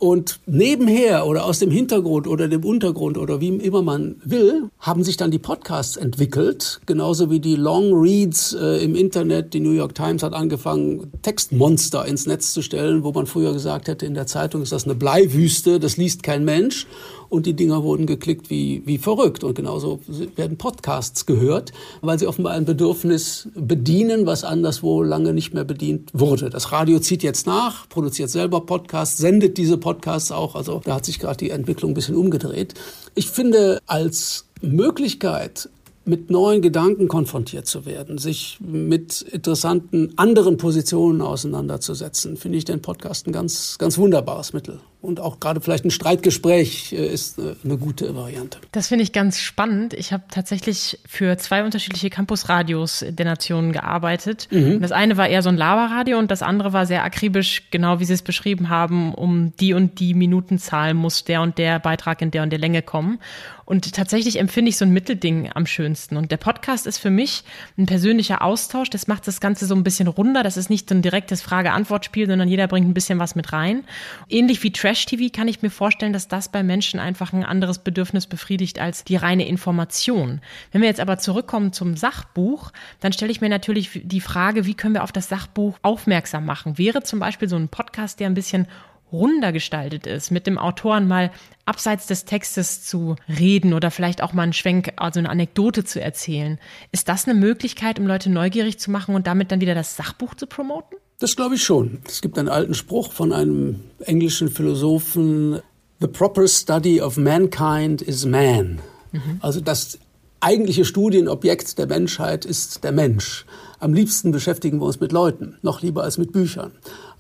Und 0.04 0.42
nebenher 0.48 1.26
oder 1.28 1.46
aus 1.46 1.60
dem 1.60 1.72
Hintergrund 1.72 2.28
oder 2.28 2.50
dem 2.50 2.66
Untergrund 2.66 3.18
oder 3.18 3.40
wie 3.40 3.56
immer 3.56 3.82
man 3.82 4.18
will, 4.26 4.70
haben 4.78 5.02
sich 5.02 5.16
dann 5.16 5.32
die 5.32 5.40
Podcasts 5.40 5.96
entwickelt, 5.96 6.82
genauso 6.86 7.32
wie 7.32 7.40
die 7.40 7.56
Long 7.56 7.94
Reads 7.94 8.52
äh, 8.52 8.84
im 8.84 8.96
Internet. 8.96 9.54
Die 9.54 9.62
New 9.62 9.72
York 9.72 9.96
Times 9.96 10.22
hat 10.22 10.34
angefangen, 10.34 11.14
Textmonster 11.22 12.06
ins 12.06 12.28
Netz 12.28 12.52
zu 12.52 12.62
stellen, 12.62 13.06
wo 13.06 13.14
man 13.14 13.28
früher 13.28 13.54
gesagt 13.54 13.88
hätte, 13.88 14.06
in 14.06 14.14
der 14.14 14.28
Zeitung 14.28 14.62
ist 14.62 14.74
das 14.74 14.84
eine 14.84 14.96
Bleiwüste, 14.96 15.80
das 15.80 15.96
liest 15.96 16.22
kein 16.22 16.44
Mensch 16.44 16.86
und 17.34 17.48
die 17.48 17.56
Dinger 17.56 17.84
wurden 17.84 18.06
geklickt 18.06 18.52
wie, 18.52 18.84
wie 18.86 19.00
verrückt. 19.00 19.44
Und 19.44 19.56
genauso 19.56 20.00
werden 20.36 20.58
Podcasts 20.58 21.26
gehört, 21.26 21.74
weil 22.02 22.20
sie 22.20 22.28
offenbar 22.28 22.54
ein 22.54 22.66
Bedürfnis 22.66 23.50
bedienen, 23.56 24.28
was 24.28 24.44
anderswo 24.44 25.02
lange 25.02 25.34
nicht 25.34 25.52
mehr 25.52 25.64
bedient 25.64 26.12
wurde. 26.14 26.52
Das 26.52 26.72
Radio 26.72 27.00
zieht 27.00 27.24
jetzt 27.24 27.48
nach, 27.48 27.90
produziert 27.90 28.30
selber 28.30 28.62
Podcasts, 28.62 29.18
sendet 29.18 29.58
diese 29.58 29.80
Podcasts 29.80 30.32
auch. 30.32 30.54
Also 30.54 30.80
da 30.84 30.96
hat 30.96 31.06
sich 31.06 31.18
gerade 31.18 31.38
die 31.38 31.50
Entwicklung 31.50 31.92
ein 31.92 31.96
bisschen 31.96 32.16
umgedreht. 32.16 32.76
Ich 33.16 33.32
finde, 33.32 33.80
als 33.88 34.46
Möglichkeit, 34.62 35.70
mit 36.06 36.30
neuen 36.30 36.62
Gedanken 36.62 37.08
konfrontiert 37.08 37.66
zu 37.66 37.86
werden, 37.86 38.18
sich 38.18 38.60
mit 38.62 39.22
interessanten 39.22 40.14
anderen 40.18 40.58
Positionen 40.58 41.22
auseinanderzusetzen, 41.22 42.38
finde 42.38 42.58
ich 42.58 42.66
den 42.66 42.82
Podcast 42.82 43.26
ein 43.26 43.32
ganz, 43.32 43.78
ganz 43.80 43.98
wunderbares 43.98 44.54
Mittel 44.54 44.82
und 45.04 45.20
auch 45.20 45.42
gerade 45.42 45.60
vielleicht 45.60 45.84
ein 45.84 45.92
Streitgespräch 45.92 46.94
äh, 46.94 47.06
ist 47.06 47.38
äh, 47.38 47.56
eine 47.64 47.78
gute 47.78 48.16
Variante. 48.16 48.60
Das 48.72 48.88
finde 48.88 49.04
ich 49.04 49.12
ganz 49.12 49.38
spannend. 49.40 49.94
Ich 49.94 50.14
habe 50.14 50.24
tatsächlich 50.32 50.98
für 51.06 51.38
zwei 51.38 51.66
unterschiedliche 51.66 52.10
Campusradios 52.10 53.04
der 53.08 53.26
Nationen 53.26 53.74
gearbeitet. 53.74 54.48
Mhm. 54.50 54.82
Das 54.82 54.94
eine 54.94 55.18
war 55.18 55.28
eher 55.28 55.42
so 55.42 55.50
ein 55.50 55.58
Laberradio 55.58 56.18
und 56.18 56.32
das 56.32 56.42
andere 56.42 56.72
war 56.72 56.86
sehr 56.86 57.04
akribisch, 57.04 57.64
genau 57.70 58.00
wie 58.00 58.06
Sie 58.06 58.14
es 58.14 58.22
beschrieben 58.22 58.70
haben, 58.70 59.14
um 59.14 59.54
die 59.58 59.74
und 59.74 60.00
die 60.00 60.14
Minutenzahl 60.14 60.94
muss 60.94 61.26
der 61.26 61.42
und 61.42 61.58
der 61.58 61.80
Beitrag 61.80 62.22
in 62.22 62.32
der 62.32 62.44
und 62.44 62.52
der 62.52 62.60
Länge 62.60 62.82
kommen. 62.82 63.20
Und 63.66 63.94
tatsächlich 63.94 64.40
empfinde 64.40 64.70
ich 64.70 64.78
so 64.78 64.84
ein 64.84 64.92
Mittelding 64.92 65.50
am 65.54 65.66
schönsten. 65.66 66.18
Und 66.18 66.32
der 66.32 66.38
Podcast 66.38 66.86
ist 66.86 66.98
für 66.98 67.10
mich 67.10 67.44
ein 67.78 67.86
persönlicher 67.86 68.42
Austausch. 68.42 68.90
Das 68.90 69.08
macht 69.08 69.26
das 69.26 69.40
Ganze 69.40 69.66
so 69.66 69.76
ein 69.76 69.84
bisschen 69.84 70.08
runder. 70.08 70.44
Das 70.44 70.58
ist 70.58 70.70
nicht 70.70 70.90
so 70.90 70.96
ein 70.96 71.02
direktes 71.02 71.42
Frage-Antwort-Spiel, 71.42 72.28
sondern 72.28 72.50
jeder 72.50 72.68
bringt 72.68 72.90
ein 72.90 72.94
bisschen 72.94 73.20
was 73.20 73.36
mit 73.36 73.54
rein. 73.54 73.86
Ähnlich 74.28 74.62
wie 74.64 74.72
Trash 74.72 74.93
Trash-TV 74.94 75.36
kann 75.36 75.48
ich 75.48 75.64
mir 75.64 75.72
vorstellen, 75.72 76.14
dass 76.14 76.28
das 76.28 76.50
bei 76.50 76.62
Menschen 76.62 77.00
einfach 77.00 77.34
ein 77.34 77.44
anderes 77.44 77.80
Bedürfnis 77.80 78.28
befriedigt 78.28 78.78
als 78.78 79.04
die 79.04 79.16
reine 79.16 79.48
Information. 79.48 80.40
Wenn 80.72 80.82
wir 80.82 80.88
jetzt 80.88 81.00
aber 81.00 81.18
zurückkommen 81.18 81.74
zum 81.74 81.98
Sachbuch, 81.98 82.72
dann 83.00 83.12
stelle 83.12 83.32
ich 83.32 83.42
mir 83.42 83.50
natürlich 83.50 84.02
die 84.04 84.22
Frage, 84.22 84.68
wie 84.68 84.76
können 84.76 84.94
wir 84.94 85.04
auf 85.04 85.12
das 85.12 85.30
Sachbuch 85.30 85.80
aufmerksam 85.82 86.46
machen? 86.46 86.78
Wäre 86.78 87.02
zum 87.02 87.20
Beispiel 87.20 87.50
so 87.50 87.56
ein 87.56 87.70
Podcast, 87.70 88.20
der 88.20 88.28
ein 88.28 88.36
bisschen 88.36 88.68
runder 89.14 89.52
gestaltet 89.52 90.08
ist, 90.08 90.32
mit 90.32 90.48
dem 90.48 90.58
Autoren 90.58 91.08
mal 91.08 91.32
abseits 91.66 92.08
des 92.08 92.26
Textes 92.26 92.84
zu 92.84 93.16
reden 93.30 93.74
oder 93.74 93.92
vielleicht 93.92 94.22
auch 94.22 94.34
mal 94.34 94.44
einen 94.44 94.54
Schwenk, 94.54 94.94
also 94.98 95.20
eine 95.20 95.30
Anekdote 95.30 95.86
zu 95.86 96.02
erzählen. 96.02 96.60
Ist 96.92 97.08
das 97.08 97.26
eine 97.28 97.40
Möglichkeit, 97.40 98.00
um 98.00 98.08
Leute 98.08 98.30
neugierig 98.30 98.80
zu 98.80 98.92
machen 98.92 99.16
und 99.16 99.28
damit 99.28 99.52
dann 99.52 99.62
wieder 99.62 99.76
das 99.76 99.96
Sachbuch 99.96 100.34
zu 100.36 100.48
promoten? 100.48 100.98
Das 101.20 101.36
glaube 101.36 101.56
ich 101.56 101.64
schon. 101.64 102.00
Es 102.06 102.22
gibt 102.22 102.38
einen 102.38 102.50
alten 102.50 102.74
Spruch 102.74 103.14
von 103.14 103.32
einem 103.32 103.80
englischen 104.00 104.50
Philosophen, 104.50 105.62
The 106.04 106.10
proper 106.10 106.50
study 106.50 107.00
of 107.00 107.16
mankind 107.16 108.02
is 108.02 108.26
man. 108.26 108.82
Mhm. 109.14 109.38
Also 109.40 109.62
das 109.62 110.00
eigentliche 110.42 110.84
Studienobjekt 110.84 111.78
der 111.78 111.88
Menschheit 111.88 112.44
ist 112.44 112.84
der 112.84 112.92
Mensch. 112.92 113.46
Am 113.80 113.94
liebsten 113.94 114.34
beschäftigen 114.34 114.80
wir 114.80 114.86
uns 114.86 115.00
mit 115.00 115.14
Leuten, 115.14 115.58
noch 115.62 115.82
lieber 115.82 116.04
als 116.04 116.18
mit 116.18 116.34
Büchern. 116.34 116.74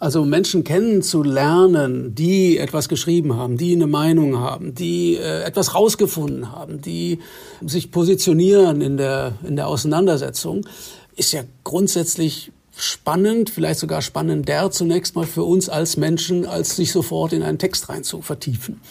Also 0.04 0.26
Menschen 0.26 0.66
kennenzulernen, 0.66 2.14
die 2.14 2.58
etwas 2.58 2.90
geschrieben 2.90 3.38
haben, 3.38 3.56
die 3.56 3.74
eine 3.74 3.88
Meinung 3.88 4.38
haben, 4.38 4.76
die 4.76 5.16
äh, 5.16 5.44
etwas 5.44 5.76
rausgefunden 5.76 6.52
haben, 6.52 6.82
die 6.82 7.20
sich 7.66 7.90
positionieren 7.90 8.82
in 8.82 8.98
der, 8.98 9.36
in 9.48 9.56
der 9.56 9.70
Auseinandersetzung, 9.70 10.68
ist 11.16 11.32
ja 11.32 11.44
grundsätzlich 11.64 12.52
spannend, 12.76 13.50
vielleicht 13.50 13.80
sogar 13.80 14.02
spannender 14.02 14.72
zunächst 14.72 15.16
mal 15.16 15.26
für 15.26 15.44
uns 15.44 15.70
als 15.70 15.98
Menschen, 15.98 16.46
als 16.46 16.76
sich 16.76 16.92
sofort 16.92 17.34
in 17.34 17.44
einen 17.44 17.60
Text 17.60 17.90
rein 17.90 18.04
zu 18.04 18.22
vertiefen. 18.22 18.82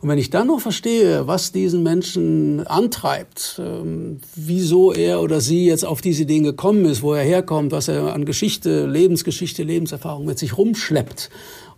Und 0.00 0.08
wenn 0.08 0.18
ich 0.18 0.30
dann 0.30 0.46
noch 0.46 0.60
verstehe, 0.60 1.26
was 1.26 1.52
diesen 1.52 1.82
Menschen 1.82 2.66
antreibt, 2.66 3.60
ähm, 3.62 4.20
wieso 4.34 4.92
er 4.92 5.20
oder 5.20 5.40
sie 5.40 5.66
jetzt 5.66 5.84
auf 5.84 6.00
diese 6.00 6.22
Ideen 6.22 6.44
gekommen 6.44 6.84
ist, 6.84 7.02
wo 7.02 7.14
er 7.14 7.24
herkommt, 7.24 7.72
was 7.72 7.88
er 7.88 8.14
an 8.14 8.24
Geschichte, 8.24 8.86
Lebensgeschichte, 8.86 9.62
Lebenserfahrung 9.62 10.26
mit 10.26 10.38
sich 10.38 10.56
rumschleppt, 10.56 11.30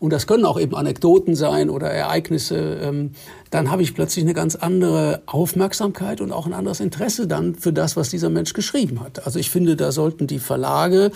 und 0.03 0.11
das 0.11 0.27
können 0.27 0.45
auch 0.45 0.59
eben 0.59 0.75
Anekdoten 0.75 1.37
sein 1.37 1.71
oder 1.71 1.89
Ereignisse, 1.89 2.81
ähm, 2.83 3.13
dann 3.51 3.71
habe 3.71 3.83
ich 3.83 3.95
plötzlich 3.95 4.25
eine 4.25 4.35
ganz 4.35 4.57
andere 4.57 5.23
Aufmerksamkeit 5.27 6.21
und 6.21 6.33
auch 6.33 6.45
ein 6.45 6.55
anderes 6.55 6.81
Interesse 6.81 7.29
dann 7.29 7.55
für 7.55 7.73
das, 7.73 7.97
was 7.97 8.11
dieser 8.11 8.29
Mensch 8.29 8.53
geschrieben 8.53 8.99
hat. 8.99 9.25
Also 9.25 9.39
ich 9.39 9.49
finde, 9.49 9.77
da 9.77 9.93
sollten 9.93 10.27
die 10.27 10.41
Verlage 10.41 11.13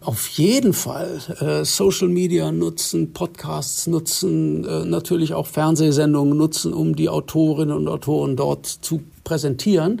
auf 0.00 0.28
jeden 0.28 0.72
Fall 0.72 1.18
äh, 1.40 1.64
Social 1.64 2.06
Media 2.06 2.52
nutzen, 2.52 3.12
Podcasts 3.12 3.88
nutzen, 3.88 4.64
äh, 4.64 4.84
natürlich 4.84 5.34
auch 5.34 5.48
Fernsehsendungen 5.48 6.38
nutzen, 6.38 6.72
um 6.72 6.94
die 6.94 7.08
Autorinnen 7.08 7.76
und 7.76 7.88
Autoren 7.88 8.36
dort 8.36 8.66
zu 8.66 9.02
präsentieren, 9.24 10.00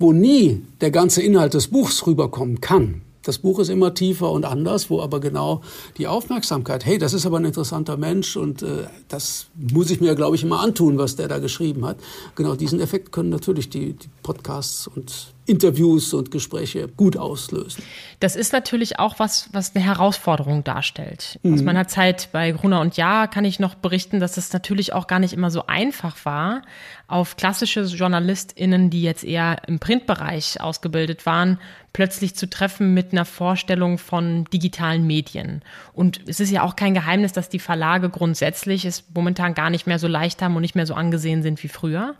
wo 0.00 0.12
nie 0.12 0.62
der 0.80 0.90
ganze 0.90 1.22
Inhalt 1.22 1.54
des 1.54 1.68
Buchs 1.68 2.04
rüberkommen 2.04 2.60
kann. 2.60 3.02
Das 3.22 3.38
Buch 3.38 3.58
ist 3.58 3.68
immer 3.68 3.92
tiefer 3.94 4.30
und 4.30 4.44
anders, 4.44 4.88
wo 4.88 5.00
aber 5.00 5.20
genau 5.20 5.60
die 5.98 6.06
Aufmerksamkeit, 6.06 6.86
hey, 6.86 6.98
das 6.98 7.12
ist 7.12 7.26
aber 7.26 7.38
ein 7.38 7.44
interessanter 7.44 7.96
Mensch 7.96 8.36
und 8.36 8.62
äh, 8.62 8.84
das 9.08 9.46
muss 9.54 9.90
ich 9.90 10.00
mir, 10.00 10.14
glaube 10.14 10.36
ich, 10.36 10.42
immer 10.42 10.60
antun, 10.60 10.96
was 10.96 11.16
der 11.16 11.28
da 11.28 11.38
geschrieben 11.38 11.84
hat. 11.84 11.98
Genau 12.34 12.54
diesen 12.54 12.80
Effekt 12.80 13.12
können 13.12 13.28
natürlich 13.28 13.68
die, 13.68 13.92
die 13.92 14.08
Podcasts 14.22 14.86
und 14.86 15.34
Interviews 15.50 16.14
und 16.14 16.30
Gespräche 16.30 16.86
gut 16.86 17.16
auslösen. 17.16 17.82
Das 18.20 18.36
ist 18.36 18.52
natürlich 18.52 19.00
auch 19.00 19.18
was, 19.18 19.48
was 19.52 19.74
eine 19.74 19.84
Herausforderung 19.84 20.62
darstellt. 20.62 21.40
Mhm. 21.42 21.54
Aus 21.54 21.62
meiner 21.62 21.88
Zeit 21.88 22.28
bei 22.30 22.52
Gruner 22.52 22.80
und 22.80 22.96
Ja 22.96 23.26
kann 23.26 23.44
ich 23.44 23.58
noch 23.58 23.74
berichten, 23.74 24.20
dass 24.20 24.36
es 24.36 24.52
natürlich 24.52 24.92
auch 24.92 25.08
gar 25.08 25.18
nicht 25.18 25.32
immer 25.32 25.50
so 25.50 25.66
einfach 25.66 26.24
war, 26.24 26.62
auf 27.08 27.36
klassische 27.36 27.82
JournalistInnen, 27.82 28.90
die 28.90 29.02
jetzt 29.02 29.24
eher 29.24 29.56
im 29.66 29.80
Printbereich 29.80 30.60
ausgebildet 30.60 31.26
waren, 31.26 31.58
plötzlich 31.92 32.36
zu 32.36 32.48
treffen 32.48 32.94
mit 32.94 33.12
einer 33.12 33.24
Vorstellung 33.24 33.98
von 33.98 34.44
digitalen 34.52 35.04
Medien. 35.06 35.62
Und 35.92 36.20
es 36.26 36.38
ist 36.38 36.50
ja 36.50 36.62
auch 36.62 36.76
kein 36.76 36.94
Geheimnis, 36.94 37.32
dass 37.32 37.48
die 37.48 37.58
Verlage 37.58 38.08
grundsätzlich 38.08 38.84
es 38.84 39.02
momentan 39.12 39.54
gar 39.54 39.70
nicht 39.70 39.88
mehr 39.88 39.98
so 39.98 40.06
leicht 40.06 40.40
haben 40.42 40.54
und 40.54 40.62
nicht 40.62 40.76
mehr 40.76 40.86
so 40.86 40.94
angesehen 40.94 41.42
sind 41.42 41.60
wie 41.64 41.68
früher. 41.68 42.14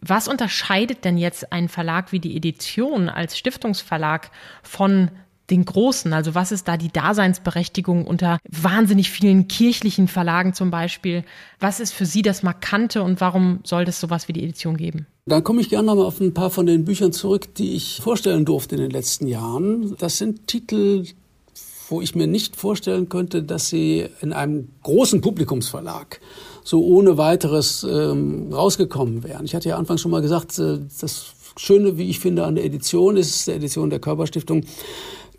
Was 0.00 0.28
unterscheidet 0.28 1.04
denn 1.04 1.18
jetzt 1.18 1.52
ein 1.52 1.68
Verlag 1.68 2.12
wie 2.12 2.20
die 2.20 2.36
Edition 2.36 3.08
als 3.08 3.36
Stiftungsverlag 3.38 4.30
von 4.62 5.10
den 5.50 5.64
großen? 5.64 6.12
Also 6.12 6.34
was 6.34 6.52
ist 6.52 6.68
da 6.68 6.76
die 6.76 6.92
Daseinsberechtigung 6.92 8.06
unter 8.06 8.38
wahnsinnig 8.48 9.10
vielen 9.10 9.48
kirchlichen 9.48 10.08
Verlagen 10.08 10.54
zum 10.54 10.70
Beispiel? 10.70 11.24
Was 11.60 11.80
ist 11.80 11.92
für 11.92 12.06
Sie 12.06 12.22
das 12.22 12.42
Markante 12.42 13.02
und 13.02 13.20
warum 13.20 13.60
soll 13.64 13.84
es 13.84 14.00
sowas 14.00 14.28
wie 14.28 14.32
die 14.32 14.42
Edition 14.42 14.76
geben? 14.76 15.06
Dann 15.26 15.42
komme 15.42 15.60
ich 15.60 15.68
gerne 15.68 15.86
nochmal 15.86 16.06
auf 16.06 16.20
ein 16.20 16.34
paar 16.34 16.50
von 16.50 16.66
den 16.66 16.84
Büchern 16.84 17.12
zurück, 17.12 17.54
die 17.56 17.74
ich 17.74 18.00
vorstellen 18.02 18.44
durfte 18.44 18.76
in 18.76 18.82
den 18.82 18.90
letzten 18.90 19.26
Jahren. 19.26 19.96
Das 19.98 20.18
sind 20.18 20.46
Titel, 20.46 21.04
wo 21.88 22.00
ich 22.00 22.14
mir 22.14 22.26
nicht 22.26 22.56
vorstellen 22.56 23.08
könnte, 23.08 23.42
dass 23.42 23.68
sie 23.68 24.08
in 24.20 24.32
einem 24.32 24.68
großen 24.82 25.20
Publikumsverlag 25.20 26.20
so 26.66 26.84
ohne 26.84 27.16
weiteres 27.16 27.86
ähm, 27.88 28.52
rausgekommen 28.52 29.22
wären. 29.22 29.44
Ich 29.44 29.54
hatte 29.54 29.68
ja 29.68 29.76
anfangs 29.76 30.00
schon 30.00 30.10
mal 30.10 30.20
gesagt, 30.20 30.58
äh, 30.58 30.80
das 31.00 31.26
Schöne, 31.56 31.96
wie 31.96 32.10
ich 32.10 32.18
finde, 32.18 32.44
an 32.44 32.56
der 32.56 32.64
Edition 32.64 33.16
ist, 33.16 33.46
der 33.46 33.54
Edition 33.54 33.88
der 33.88 34.00
Körperstiftung, 34.00 34.64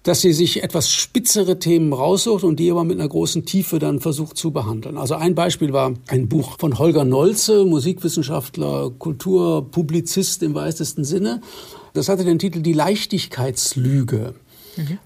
dass 0.03 0.21
sie 0.21 0.31
sich 0.31 0.63
etwas 0.63 0.89
spitzere 0.89 1.59
Themen 1.59 1.91
raussucht 1.91 2.45
und 2.45 2.61
die 2.61 2.71
aber 2.71 2.85
mit 2.85 2.97
einer 2.97 3.09
großen 3.09 3.45
Tiefe 3.45 3.77
dann 3.77 3.99
versucht 3.99 4.37
zu 4.37 4.51
behandeln. 4.51 4.97
Also 4.97 5.15
ein 5.15 5.35
Beispiel 5.35 5.73
war 5.73 5.95
ein 6.07 6.29
Buch 6.29 6.57
von 6.59 6.79
Holger 6.79 7.03
Nolze, 7.03 7.65
Musikwissenschaftler, 7.65 8.91
Kulturpublizist 8.97 10.43
im 10.43 10.55
weitesten 10.55 11.03
Sinne. 11.03 11.41
Das 11.93 12.07
hatte 12.07 12.23
den 12.23 12.39
Titel 12.39 12.61
Die 12.61 12.71
Leichtigkeitslüge. 12.71 14.33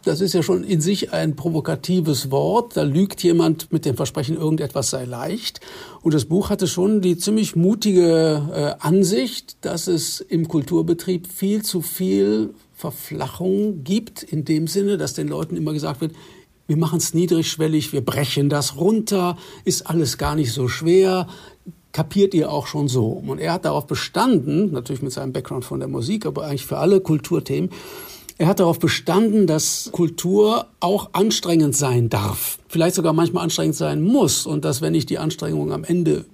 Das 0.04 0.22
ist 0.22 0.34
ja 0.34 0.44
schon 0.44 0.64
in 0.64 0.82
sich 0.82 1.14
ein 1.14 1.36
provokatives 1.36 2.32
Wort. 2.32 2.78
Da 2.78 2.84
lügt 2.84 3.24
jemand 3.24 3.72
mit 3.72 3.86
dem 3.86 3.96
Versprechen, 3.96 4.36
irgendetwas 4.36 4.90
sei 4.90 5.06
leicht. 5.06 5.60
Und 6.02 6.14
das 6.14 6.26
Buch 6.26 6.50
hatte 6.50 6.68
schon 6.68 7.02
die 7.02 7.18
ziemlich 7.18 7.56
mutige 7.56 8.78
äh, 8.80 8.86
Ansicht, 8.86 9.58
dass 9.62 9.88
es 9.88 10.20
im 10.22 10.48
Kulturbetrieb 10.48 11.28
viel 11.28 11.64
zu 11.64 11.82
viel 11.82 12.54
Verflachung 12.74 13.84
gibt, 13.84 14.24
in 14.24 14.44
dem 14.46 14.68
Sinne, 14.68 14.98
dass 14.98 15.14
den 15.14 15.28
Leuten 15.28 15.56
immer 15.56 15.74
gesagt 15.74 16.02
wird, 16.02 16.14
wir 16.68 16.78
machen 16.78 17.00
es 17.00 17.14
niedrigschwellig, 17.14 17.92
wir 17.92 18.04
brechen 18.04 18.50
das 18.50 18.78
runter, 18.78 19.38
ist 19.66 19.88
alles 19.88 20.18
gar 20.18 20.36
nicht 20.36 20.54
so 20.54 20.68
schwer, 20.68 21.28
kapiert 21.92 22.34
ihr 22.34 22.52
auch 22.52 22.68
schon 22.68 22.88
so. 22.88 23.08
Und 23.08 23.40
er 23.40 23.54
hat 23.54 23.66
darauf 23.66 23.88
bestanden, 23.88 24.72
natürlich 24.72 25.02
mit 25.02 25.12
seinem 25.12 25.34
Background 25.34 25.66
von 25.66 25.80
der 25.80 25.90
Musik, 25.90 26.26
aber 26.26 26.46
eigentlich 26.46 26.66
für 26.66 26.78
alle 26.78 27.02
Kulturthemen, 27.02 27.70
er 28.38 28.48
hat 28.48 28.60
darauf 28.60 28.80
bestanden, 28.80 29.48
dass 29.48 29.90
Kultur 29.92 30.68
auch 30.80 31.10
anstrengend 31.14 31.76
sein 31.76 32.10
darf, 32.10 32.60
vielleicht 32.68 32.96
sogar 32.96 33.14
manchmal 33.14 33.44
anstrengend 33.44 33.76
sein 33.76 34.02
muss 34.02 34.46
und 34.46 34.66
dass, 34.66 34.82
wenn 34.82 34.96
ich 34.96 35.06
die 35.06 35.18
Anstrengung 35.18 35.72
am 35.72 35.84
Ende 35.84 36.26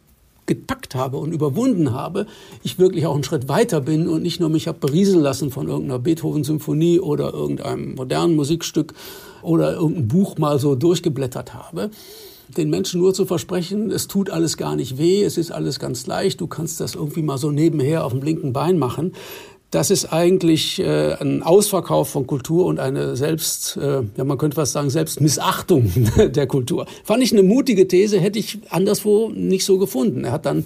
gepackt 0.48 0.96
habe 0.96 1.18
und 1.18 1.34
überwunden 1.34 1.92
habe, 1.92 2.26
ich 2.64 2.80
wirklich 2.80 3.06
auch 3.06 3.14
einen 3.14 3.24
Schritt 3.24 3.48
weiter 3.50 3.82
bin 3.82 4.08
und 4.08 4.24
nicht 4.24 4.40
nur 4.40 4.50
mich 4.50 4.68
habe 4.68 4.80
berieseln 4.80 5.22
lassen 5.22 5.52
von 5.52 5.68
irgendeiner 5.68 6.00
Beethoven-Symphonie 6.00 7.00
oder 7.00 7.34
irgendeinem 7.34 7.96
modernen 7.96 8.36
Musikstück 8.36 8.94
oder 9.44 9.74
irgendein 9.74 10.08
Buch 10.08 10.38
mal 10.38 10.58
so 10.58 10.76
durchgeblättert 10.76 11.54
habe. 11.54 11.92
Den 12.56 12.70
Menschen 12.70 13.02
nur 13.02 13.14
zu 13.14 13.26
versprechen, 13.26 13.92
es 13.92 14.08
tut 14.08 14.30
alles 14.30 14.56
gar 14.56 14.78
nicht 14.78 14.98
weh, 14.98 15.22
es 15.22 15.38
ist 15.38 15.52
alles 15.52 15.80
ganz 15.80 16.08
leicht, 16.08 16.40
du 16.40 16.48
kannst 16.48 16.80
das 16.80 16.96
irgendwie 16.96 17.22
mal 17.22 17.38
so 17.38 17.52
nebenher 17.52 18.06
auf 18.06 18.14
dem 18.14 18.22
linken 18.22 18.54
Bein 18.54 18.78
machen, 18.78 19.12
das 19.72 19.92
ist 19.92 20.14
eigentlich 20.14 20.80
äh, 20.80 21.14
ein 21.20 21.44
Ausverkauf 21.44 22.10
von 22.10 22.26
Kultur 22.26 22.66
und 22.66 22.80
eine 22.80 23.18
Selbst, 23.18 23.78
äh, 23.78 24.02
ja 24.16 24.24
man 24.24 24.38
könnte 24.38 24.56
was 24.58 24.72
sagen, 24.72 24.90
Selbstmissachtung 24.90 25.92
der 26.18 26.48
Kultur. 26.48 26.86
Fand 27.04 27.22
ich 27.22 27.34
eine 27.34 27.44
mutige 27.44 27.88
These, 27.88 28.20
hätte 28.20 28.40
ich 28.40 28.60
anderswo 28.70 29.30
nicht 29.30 29.66
so 29.66 29.78
gefunden. 29.78 30.24
Er 30.24 30.32
hat 30.32 30.46
dann 30.46 30.66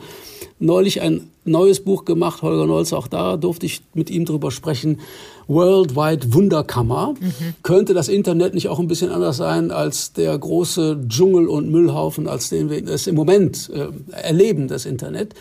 neulich 0.59 1.01
ein 1.01 1.29
neues 1.43 1.83
Buch 1.83 2.05
gemacht, 2.05 2.43
Holger 2.43 2.67
Nolz, 2.67 2.93
auch 2.93 3.07
da 3.07 3.37
durfte 3.37 3.65
ich 3.65 3.81
mit 3.95 4.11
ihm 4.11 4.25
drüber 4.25 4.51
sprechen. 4.51 4.99
Worldwide 5.47 6.33
Wunderkammer. 6.33 7.15
Mhm. 7.19 7.55
Könnte 7.63 7.95
das 7.95 8.07
Internet 8.07 8.53
nicht 8.53 8.69
auch 8.69 8.79
ein 8.79 8.87
bisschen 8.87 9.09
anders 9.09 9.37
sein 9.37 9.71
als 9.71 10.13
der 10.13 10.37
große 10.37 11.05
Dschungel 11.07 11.47
und 11.47 11.71
Müllhaufen, 11.71 12.27
als 12.27 12.49
den 12.49 12.69
wir 12.69 12.87
es 12.87 13.07
im 13.07 13.15
Moment 13.15 13.71
äh, 13.73 13.87
erleben, 14.11 14.67
das 14.67 14.85
Internet? 14.85 15.33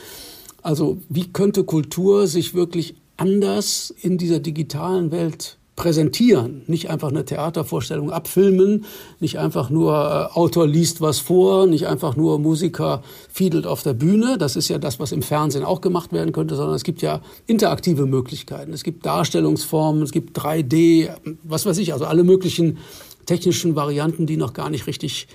Also 0.63 0.99
wie 1.09 1.31
könnte 1.31 1.65
Kultur 1.65 2.27
sich 2.27 2.55
wirklich 2.55 2.95
anders 3.21 3.95
in 4.01 4.19
dieser 4.19 4.41
digitalen 4.41 5.11
Welt 5.11 5.59
präsentieren, 5.77 6.63
nicht 6.67 6.91
einfach 6.91 7.09
eine 7.09 7.25
Theatervorstellung 7.25 8.11
abfilmen, 8.11 8.85
nicht 9.19 9.39
einfach 9.39 9.71
nur 9.71 9.93
äh, 9.93 10.37
Autor 10.39 10.67
liest 10.67 11.01
was 11.01 11.21
vor, 11.21 11.67
nicht 11.67 11.87
einfach 11.87 12.17
nur 12.17 12.39
Musiker 12.39 13.03
fiedelt 13.33 13.67
auf 13.67 13.83
der 13.83 13.95
Bühne, 13.95 14.37
das 14.37 14.57
ist 14.57 14.69
ja 14.69 14.79
das, 14.79 15.01
was 15.01 15.13
im 15.13 15.23
Fernsehen 15.23 15.65
auch 15.65 15.81
gemacht 15.81 16.13
werden 16.13 16.33
könnte, 16.33 16.55
sondern 16.55 16.77
es 16.77 16.85
gibt 16.85 17.01
ja 17.01 17.23
interaktive 17.47 18.05
Möglichkeiten, 18.05 18.75
es 18.75 18.85
gibt 18.85 19.07
Darstellungsformen, 19.07 20.03
es 20.03 20.13
gibt 20.13 20.39
3D, 20.39 21.11
was 21.45 21.65
weiß 21.65 21.79
ich, 21.79 21.95
also 21.95 22.05
alle 22.05 22.25
möglichen 22.25 22.79
technischen 23.25 23.75
Varianten, 23.75 24.27
die 24.27 24.37
noch 24.37 24.53
gar 24.53 24.69
nicht 24.69 24.87
richtig 24.87 25.29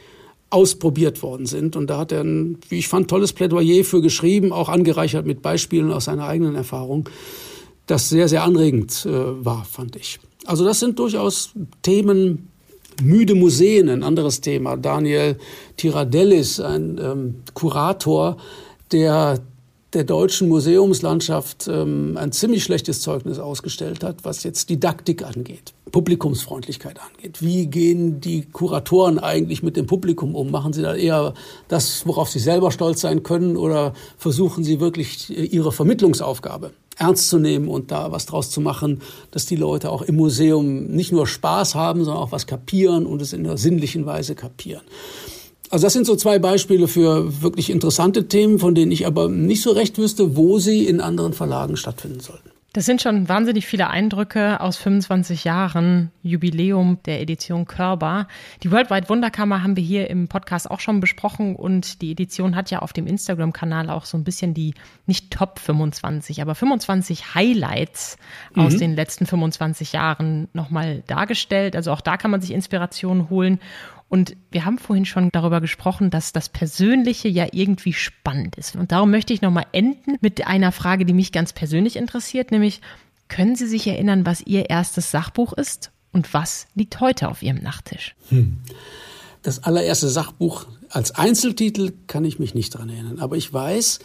ausprobiert 0.52 1.24
worden 1.24 1.48
sind. 1.48 1.76
Und 1.76 1.90
da 1.90 1.98
hat 1.98 2.12
er 2.12 2.24
ein, 2.24 2.60
wie 2.70 2.78
ich 2.78 2.88
fand, 2.88 3.10
tolles 3.10 3.34
Plädoyer 3.34 3.84
für 3.84 4.02
geschrieben, 4.02 4.54
auch 4.54 4.70
angereichert 4.70 5.26
mit 5.26 5.42
Beispielen 5.42 5.92
aus 5.92 6.06
seiner 6.06 6.28
eigenen 6.28 6.56
Erfahrung 6.56 7.10
das 7.88 8.10
sehr, 8.10 8.28
sehr 8.28 8.44
anregend 8.44 9.06
äh, 9.06 9.46
war, 9.46 9.66
fand 9.66 9.96
ich. 9.96 10.20
Also 10.46 10.64
das 10.66 10.80
sind 10.80 11.00
durchaus 11.00 11.52
Themen, 11.82 12.50
müde 13.02 13.36
Museen, 13.36 13.90
ein 13.90 14.04
anderes 14.04 14.42
Thema. 14.42 14.78
Daniel 14.78 15.38
Tiradellis, 15.78 16.60
ein 16.60 17.00
ähm, 17.02 17.36
Kurator, 17.54 18.38
der 18.92 19.40
der 19.96 20.04
deutschen 20.04 20.50
Museumslandschaft 20.50 21.70
ähm, 21.70 22.18
ein 22.18 22.34
ziemlich 22.34 22.66
schlechtes 22.66 23.00
Zeugnis 23.00 23.40
ausgestellt 23.40 24.04
hat, 24.04 24.18
was 24.24 24.44
jetzt 24.44 24.70
Didaktik 24.70 25.24
angeht, 25.24 25.74
Publikumsfreundlichkeit 25.90 27.00
angeht. 27.00 27.42
Wie 27.42 27.68
gehen 27.68 28.20
die 28.20 28.42
Kuratoren 28.42 29.20
eigentlich 29.20 29.64
mit 29.64 29.78
dem 29.78 29.88
Publikum 29.88 30.36
um? 30.36 30.52
Machen 30.52 30.74
sie 30.74 30.82
da 30.82 30.96
eher 30.96 31.34
das, 31.70 32.06
worauf 32.06 32.30
sie 32.30 32.40
selber 32.40 32.72
stolz 32.72 33.00
sein 33.00 33.24
können, 33.24 33.56
oder 33.56 33.94
versuchen 34.18 34.66
sie 34.66 34.82
wirklich 34.82 35.30
ihre 35.30 35.72
Vermittlungsaufgabe 35.72 36.72
ernst 36.98 37.30
zu 37.30 37.40
nehmen 37.40 37.68
und 37.68 37.92
da 37.92 38.12
was 38.12 38.26
draus 38.26 38.50
zu 38.50 38.62
machen, 38.62 39.02
dass 39.32 39.46
die 39.46 39.56
Leute 39.56 39.92
auch 39.92 40.02
im 40.02 40.16
Museum 40.16 40.88
nicht 40.88 41.12
nur 41.12 41.28
Spaß 41.28 41.76
haben, 41.76 42.04
sondern 42.04 42.24
auch 42.24 42.32
was 42.32 42.48
kapieren 42.48 43.06
und 43.06 43.22
es 43.22 43.34
in 43.34 43.46
einer 43.46 43.58
sinnlichen 43.58 44.06
Weise 44.06 44.36
kapieren. 44.36 44.82
Also 45.70 45.84
das 45.84 45.94
sind 45.94 46.06
so 46.06 46.16
zwei 46.16 46.40
Beispiele 46.40 46.88
für 46.88 47.42
wirklich 47.42 47.70
interessante 47.70 48.28
Themen, 48.28 48.60
von 48.60 48.76
denen 48.76 48.92
ich 48.92 49.08
aber 49.08 49.30
nicht 49.30 49.62
so 49.62 49.72
recht 49.72 49.98
wüsste, 49.98 50.38
wo 50.38 50.60
sie 50.60 50.86
in 50.86 51.02
anderen 51.02 51.34
Verlagen 51.34 51.76
stattfinden 51.76 52.20
sollten. 52.20 52.55
Das 52.76 52.84
sind 52.84 53.02
schon 53.02 53.30
wahnsinnig 53.30 53.66
viele 53.66 53.90
Eindrücke 53.90 54.60
aus 54.60 54.76
25 54.76 55.46
Jahren 55.46 56.12
Jubiläum 56.24 57.00
der 57.06 57.22
Edition 57.22 57.64
Körber. 57.64 58.28
Die 58.64 58.72
Worldwide 58.74 59.08
Wunderkammer 59.08 59.64
haben 59.64 59.78
wir 59.78 59.84
hier 59.84 60.10
im 60.10 60.28
Podcast 60.28 60.70
auch 60.70 60.82
schon 60.82 61.00
besprochen 61.00 61.56
und 61.56 62.02
die 62.02 62.12
Edition 62.12 62.54
hat 62.54 62.72
ja 62.72 62.80
auf 62.80 62.92
dem 62.92 63.08
Instagram-Kanal 63.08 63.90
auch 63.90 64.04
so 64.04 64.18
ein 64.18 64.26
bisschen 64.26 64.54
die, 64.54 64.74
nicht 65.06 65.32
Top 65.32 65.60
25, 65.60 66.42
aber 66.42 66.54
25 66.54 67.34
Highlights 67.34 68.18
mhm. 68.54 68.64
aus 68.64 68.76
den 68.76 68.94
letzten 68.94 69.26
25 69.26 69.94
Jahren 69.94 70.50
nochmal 70.52 71.02
dargestellt. 71.08 71.78
Also 71.78 71.94
auch 71.94 72.02
da 72.02 72.18
kann 72.18 72.30
man 72.30 72.42
sich 72.42 72.52
Inspiration 72.52 73.30
holen. 73.30 73.62
Und 74.16 74.38
wir 74.50 74.64
haben 74.64 74.78
vorhin 74.78 75.04
schon 75.04 75.30
darüber 75.34 75.60
gesprochen, 75.60 76.10
dass 76.10 76.32
das 76.32 76.48
Persönliche 76.48 77.28
ja 77.28 77.48
irgendwie 77.52 77.92
spannend 77.92 78.56
ist. 78.56 78.78
Und 78.78 78.94
darum 78.94 79.12
möchte 79.12 79.34
ich 79.34 79.42
nochmal 79.42 79.66
enden 79.74 80.16
mit 80.22 80.48
einer 80.48 80.72
Frage, 80.72 81.04
die 81.04 81.12
mich 81.12 81.34
ganz 81.34 81.52
persönlich 81.52 81.98
interessiert, 81.98 82.50
nämlich, 82.50 82.80
können 83.28 83.58
Sie 83.58 83.68
sich 83.68 83.86
erinnern, 83.86 84.26
was 84.26 84.40
Ihr 84.40 84.70
erstes 84.70 85.12
Sachbuch 85.12 85.52
ist 85.52 85.92
und 86.14 86.34
was 86.34 86.68
liegt 86.76 87.02
heute 87.02 87.28
auf 87.28 87.44
Ihrem 87.44 87.62
Nachttisch? 87.62 88.16
Hm. 88.30 88.60
Das 89.42 89.66
allererste 89.66 90.08
Sachbuch 90.08 90.66
als 90.88 91.12
Einzeltitel 91.12 91.92
kann 92.08 92.24
ich 92.24 92.40
mich 92.40 92.56
nicht 92.56 92.70
dran 92.70 92.88
erinnern. 92.88 93.20
Aber 93.20 93.36
ich 93.36 93.52
weiß, 93.52 94.00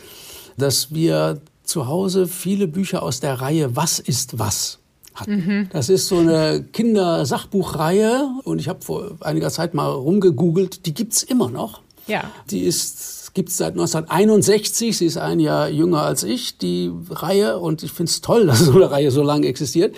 dass 0.57 0.93
wir 0.93 1.41
zu 1.63 1.87
Hause 1.87 2.27
viele 2.27 2.67
Bücher 2.67 3.05
aus 3.05 3.21
der 3.21 3.35
Reihe 3.35 3.77
Was 3.77 4.01
ist 4.01 4.41
was 4.41 4.80
hatten. 5.15 5.47
Mhm. 5.47 5.69
Das 5.73 5.89
ist 5.89 6.09
so 6.09 6.19
eine 6.19 6.65
Kindersachbuchreihe 6.73 8.29
und 8.45 8.59
ich 8.59 8.69
habe 8.69 8.83
vor 8.83 9.17
einiger 9.21 9.51
Zeit 9.51 9.75
mal 9.75 9.89
rumgegoogelt. 9.89 10.87
Die 10.87 10.95
gibt's 10.95 11.23
immer 11.23 11.51
noch. 11.51 11.81
Ja. 12.07 12.31
Die 12.51 12.63
ist 12.63 13.21
gibt's 13.35 13.57
seit 13.57 13.73
1961. 13.73 14.97
Sie 14.97 15.07
ist 15.07 15.17
ein 15.17 15.41
Jahr 15.41 15.69
jünger 15.69 16.03
als 16.03 16.23
ich, 16.25 16.59
die 16.59 16.91
Reihe. 17.11 17.59
Und 17.59 17.83
ich 17.83 17.93
finde 17.93 18.11
es 18.11 18.21
toll, 18.21 18.47
dass 18.49 18.61
so 18.61 18.73
eine 18.73 18.91
Reihe 18.91 19.11
so 19.11 19.23
lange 19.23 19.47
existiert. 19.47 19.95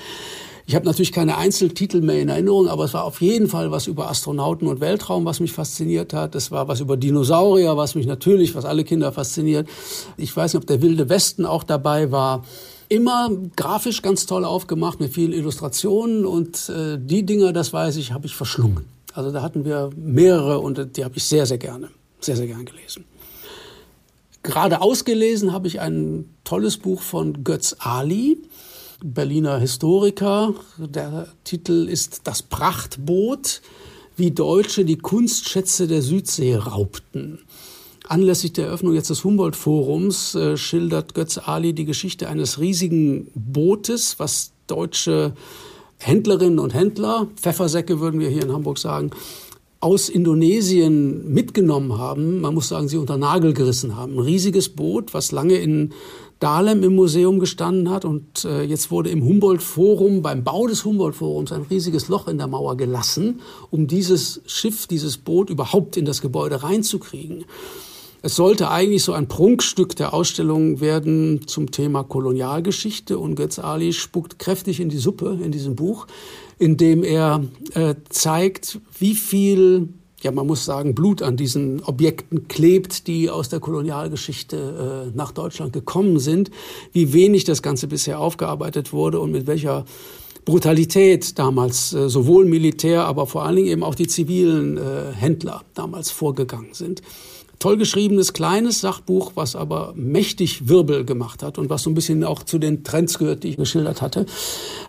Ich 0.64 0.77
habe 0.77 0.87
natürlich 0.87 1.12
keine 1.12 1.38
Einzeltitel 1.38 2.01
mehr 2.01 2.20
in 2.20 2.29
Erinnerung, 2.29 2.68
aber 2.68 2.85
es 2.85 2.94
war 2.94 3.05
auf 3.05 3.20
jeden 3.20 3.48
Fall 3.48 3.72
was 3.72 3.88
über 3.88 4.09
Astronauten 4.09 4.68
und 4.68 4.81
Weltraum, 4.81 5.25
was 5.25 5.40
mich 5.40 5.53
fasziniert 5.53 6.14
hat. 6.14 6.37
Es 6.37 6.53
war 6.53 6.68
was 6.68 6.81
über 6.81 6.96
Dinosaurier, 6.96 7.77
was 7.77 7.96
mich 7.96 8.07
natürlich, 8.07 8.55
was 8.55 8.64
alle 8.64 8.85
Kinder 8.85 9.11
fasziniert. 9.11 9.68
Ich 10.16 10.35
weiß 10.37 10.55
nicht, 10.55 10.62
ob 10.62 10.66
der 10.68 10.81
Wilde 10.81 11.09
Westen 11.09 11.46
auch 11.46 11.64
dabei 11.64 12.12
war 12.12 12.44
immer 12.92 13.31
grafisch 13.57 14.02
ganz 14.02 14.26
toll 14.26 14.44
aufgemacht 14.44 15.00
mit 15.00 15.14
vielen 15.14 15.33
Illustrationen 15.33 16.26
und 16.26 16.68
äh, 16.68 16.98
die 17.00 17.24
Dinger, 17.24 17.52
das 17.55 17.72
weiß 17.72 17.96
ich, 17.96 18.12
habe 18.12 18.26
ich 18.26 18.35
verschlungen. 18.35 18.85
Also 19.14 19.31
da 19.31 19.40
hatten 19.42 19.64
wir 19.64 19.90
mehrere 19.96 20.59
und 20.59 20.96
die 20.96 21.05
habe 21.05 21.16
ich 21.16 21.24
sehr, 21.24 21.46
sehr 21.46 21.59
gerne, 21.59 21.88
sehr, 22.20 22.37
sehr 22.37 22.46
gern 22.46 22.66
gelesen. 22.66 23.05
Gerade 24.42 24.83
ausgelesen 24.83 25.52
habe 25.52 25.68
ich 25.68 25.81
ein 25.81 26.28
tolles 26.44 26.76
Buch 26.76 27.00
von 27.00 27.44
Götz 27.44 27.76
Ali, 27.78 28.38
Berliner 29.02 29.59
Historiker. 29.59 30.55
Der 30.76 31.28
Titel 31.44 31.88
ist 31.88 32.22
Das 32.24 32.42
Prachtboot, 32.42 33.62
wie 34.16 34.33
Deutsche 34.33 34.85
die 34.85 34.98
Kunstschätze 34.98 35.87
der 35.87 36.02
Südsee 36.02 36.57
raubten. 36.57 37.38
Anlässlich 38.09 38.53
der 38.53 38.67
Eröffnung 38.67 38.95
jetzt 38.95 39.11
des 39.11 39.25
Humboldt-Forums 39.25 40.35
äh, 40.35 40.57
schildert 40.57 41.15
Götz 41.15 41.38
Ali 41.38 41.73
die 41.73 41.85
Geschichte 41.85 42.29
eines 42.29 42.59
riesigen 42.59 43.31
Bootes, 43.35 44.19
was 44.19 44.53
deutsche 44.67 45.35
Händlerinnen 45.99 46.59
und 46.59 46.75
Händler, 46.75 47.29
Pfeffersäcke 47.37 48.01
würden 48.01 48.19
wir 48.19 48.29
hier 48.29 48.43
in 48.43 48.53
Hamburg 48.53 48.79
sagen, 48.79 49.12
aus 49.79 50.09
Indonesien 50.09 51.33
mitgenommen 51.33 51.99
haben. 51.99 52.41
Man 52.41 52.55
muss 52.55 52.69
sagen, 52.69 52.88
sie 52.88 52.97
unter 52.97 53.17
Nagel 53.17 53.53
gerissen 53.53 53.97
haben. 53.97 54.15
Ein 54.15 54.21
riesiges 54.21 54.69
Boot, 54.69 55.15
was 55.15 55.33
lange 55.33 55.55
in 55.57 55.93
Dahlem 56.38 56.83
im 56.83 56.97
Museum 56.97 57.38
gestanden 57.38 57.88
hat 57.91 58.05
und 58.05 58.45
äh, 58.45 58.62
jetzt 58.62 58.91
wurde 58.91 59.11
im 59.11 59.25
Humboldt-Forum, 59.25 60.23
beim 60.23 60.43
Bau 60.43 60.67
des 60.67 60.85
Humboldt-Forums, 60.85 61.53
ein 61.53 61.62
riesiges 61.62 62.09
Loch 62.09 62.27
in 62.27 62.38
der 62.38 62.49
Mauer 62.49 62.77
gelassen, 62.77 63.41
um 63.71 63.87
dieses 63.87 64.41
Schiff, 64.47 64.88
dieses 64.88 65.19
Boot 65.19 65.51
überhaupt 65.51 65.97
in 65.97 66.05
das 66.05 66.21
Gebäude 66.21 66.65
reinzukriegen. 66.65 67.45
Es 68.25 68.37
sollte 68.37 68.71
eigentlich 68.71 69.03
so 69.03 69.13
ein 69.15 69.27
Prunkstück 69.27 69.97
der 69.97 70.15
Ausstellung 70.15 70.81
werden 70.81 71.49
zum 71.49 71.73
Thema 71.73 72.05
Kolonialgeschichte 72.05 73.19
und 73.19 73.35
Götz 73.35 73.59
Ali 73.59 73.93
spuckt 73.93 74.39
kräftig 74.39 74.79
in 74.79 74.89
die 74.89 74.99
Suppe 74.99 75.41
in 75.43 75.51
diesem 75.51 75.75
Buch, 75.75 76.07
in 76.57 76.77
dem 76.77 77.03
er 77.03 77.43
äh, 77.75 77.97
zeigt, 78.11 78.79
wie 78.97 79.17
viel 79.17 79.89
ja, 80.23 80.31
man 80.31 80.47
muss 80.47 80.65
sagen, 80.65 80.95
Blut 80.95 81.21
an 81.21 81.37
diesen 81.37 81.83
Objekten 81.83 82.47
klebt, 82.47 83.09
die 83.09 83.29
aus 83.29 83.49
der 83.49 83.59
Kolonialgeschichte 83.59 85.11
äh, 85.13 85.17
nach 85.17 85.33
Deutschland 85.33 85.73
gekommen 85.73 86.21
sind, 86.21 86.53
wie 86.93 87.13
wenig 87.13 87.43
das 87.43 87.61
Ganze 87.61 87.89
bisher 87.89 88.21
aufgearbeitet 88.21 88.93
wurde 88.93 89.19
und 89.19 89.33
mit 89.33 89.49
welcher 89.49 89.85
Brutalität 90.45 91.41
damals 91.41 91.93
äh, 91.93 92.09
sowohl 92.09 92.45
Militär, 92.45 93.05
aber 93.05 93.27
vor 93.27 93.45
allen 93.45 93.57
Dingen 93.57 93.69
eben 93.69 93.83
auch 93.83 93.97
die 93.97 94.07
zivilen 94.07 94.77
äh, 94.77 95.13
Händler 95.13 95.63
damals 95.75 96.13
vorgegangen 96.13 96.75
sind 96.75 97.03
toll 97.62 97.77
geschriebenes 97.77 98.33
kleines 98.33 98.81
Sachbuch, 98.81 99.33
was 99.37 99.55
aber 99.55 99.92
mächtig 99.94 100.68
Wirbel 100.68 101.05
gemacht 101.05 101.44
hat 101.44 101.59
und 101.59 101.70
was 101.70 101.85
so 101.85 101.90
ein 101.90 101.94
bisschen 101.94 102.25
auch 102.25 102.42
zu 102.42 102.59
den 102.59 102.83
Trends 102.83 103.18
gehört, 103.18 103.44
die 103.44 103.51
ich 103.51 103.57
geschildert 103.57 104.03
hatte. 104.03 104.27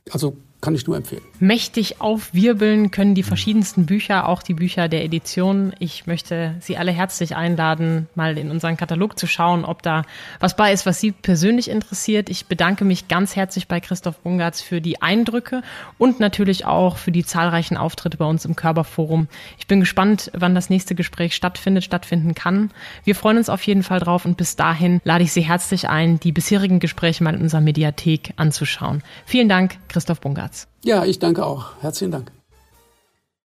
Also 0.09 0.35
kann 0.63 0.75
ich 0.75 0.87
nur 0.87 0.95
empfehlen. 0.95 1.21
Mächtig 1.39 1.99
aufwirbeln 1.99 2.89
können 2.89 3.15
die 3.15 3.23
verschiedensten 3.23 3.85
Bücher, 3.85 4.29
auch 4.29 4.41
die 4.41 4.53
Bücher 4.53 4.87
der 4.87 5.03
Edition. 5.03 5.73
Ich 5.77 6.07
möchte 6.07 6.55
Sie 6.61 6.77
alle 6.77 6.93
herzlich 6.93 7.35
einladen, 7.35 8.07
mal 8.15 8.37
in 8.37 8.49
unseren 8.49 8.77
Katalog 8.77 9.19
zu 9.19 9.27
schauen, 9.27 9.65
ob 9.65 9.81
da 9.81 10.03
was 10.39 10.55
bei 10.55 10.71
ist, 10.71 10.85
was 10.85 11.01
Sie 11.01 11.11
persönlich 11.11 11.69
interessiert. 11.69 12.29
Ich 12.29 12.45
bedanke 12.45 12.85
mich 12.85 13.09
ganz 13.09 13.35
herzlich 13.35 13.67
bei 13.67 13.81
Christoph 13.81 14.19
Bungartz 14.19 14.61
für 14.61 14.79
die 14.79 15.01
Eindrücke 15.01 15.63
und 15.97 16.21
natürlich 16.21 16.65
auch 16.65 16.95
für 16.95 17.11
die 17.11 17.25
zahlreichen 17.25 17.75
Auftritte 17.75 18.15
bei 18.15 18.25
uns 18.25 18.45
im 18.45 18.55
Körperforum. 18.55 19.27
Ich 19.59 19.67
bin 19.67 19.81
gespannt, 19.81 20.31
wann 20.33 20.55
das 20.55 20.69
nächste 20.69 20.95
Gespräch 20.95 21.35
stattfindet, 21.35 21.83
stattfinden 21.83 22.35
kann. 22.35 22.71
Wir 23.03 23.15
freuen 23.15 23.37
uns 23.37 23.49
auf 23.49 23.63
jeden 23.63 23.83
Fall 23.83 23.99
drauf 23.99 24.23
und 24.23 24.37
bis 24.37 24.55
dahin 24.55 25.01
lade 25.03 25.25
ich 25.25 25.33
Sie 25.33 25.41
herzlich 25.41 25.89
ein, 25.89 26.21
die 26.21 26.31
bisherigen 26.31 26.79
Gespräche 26.79 27.21
mal 27.21 27.35
in 27.35 27.41
unserer 27.41 27.59
Mediathek 27.59 28.31
anzuschauen. 28.37 29.03
Vielen 29.25 29.49
Dank, 29.49 29.77
Christoph 29.89 30.21
Bungartz. 30.21 30.52
Ja, 30.83 31.05
ich 31.05 31.19
danke 31.19 31.45
auch. 31.45 31.71
Herzlichen 31.81 32.11
Dank. 32.11 32.31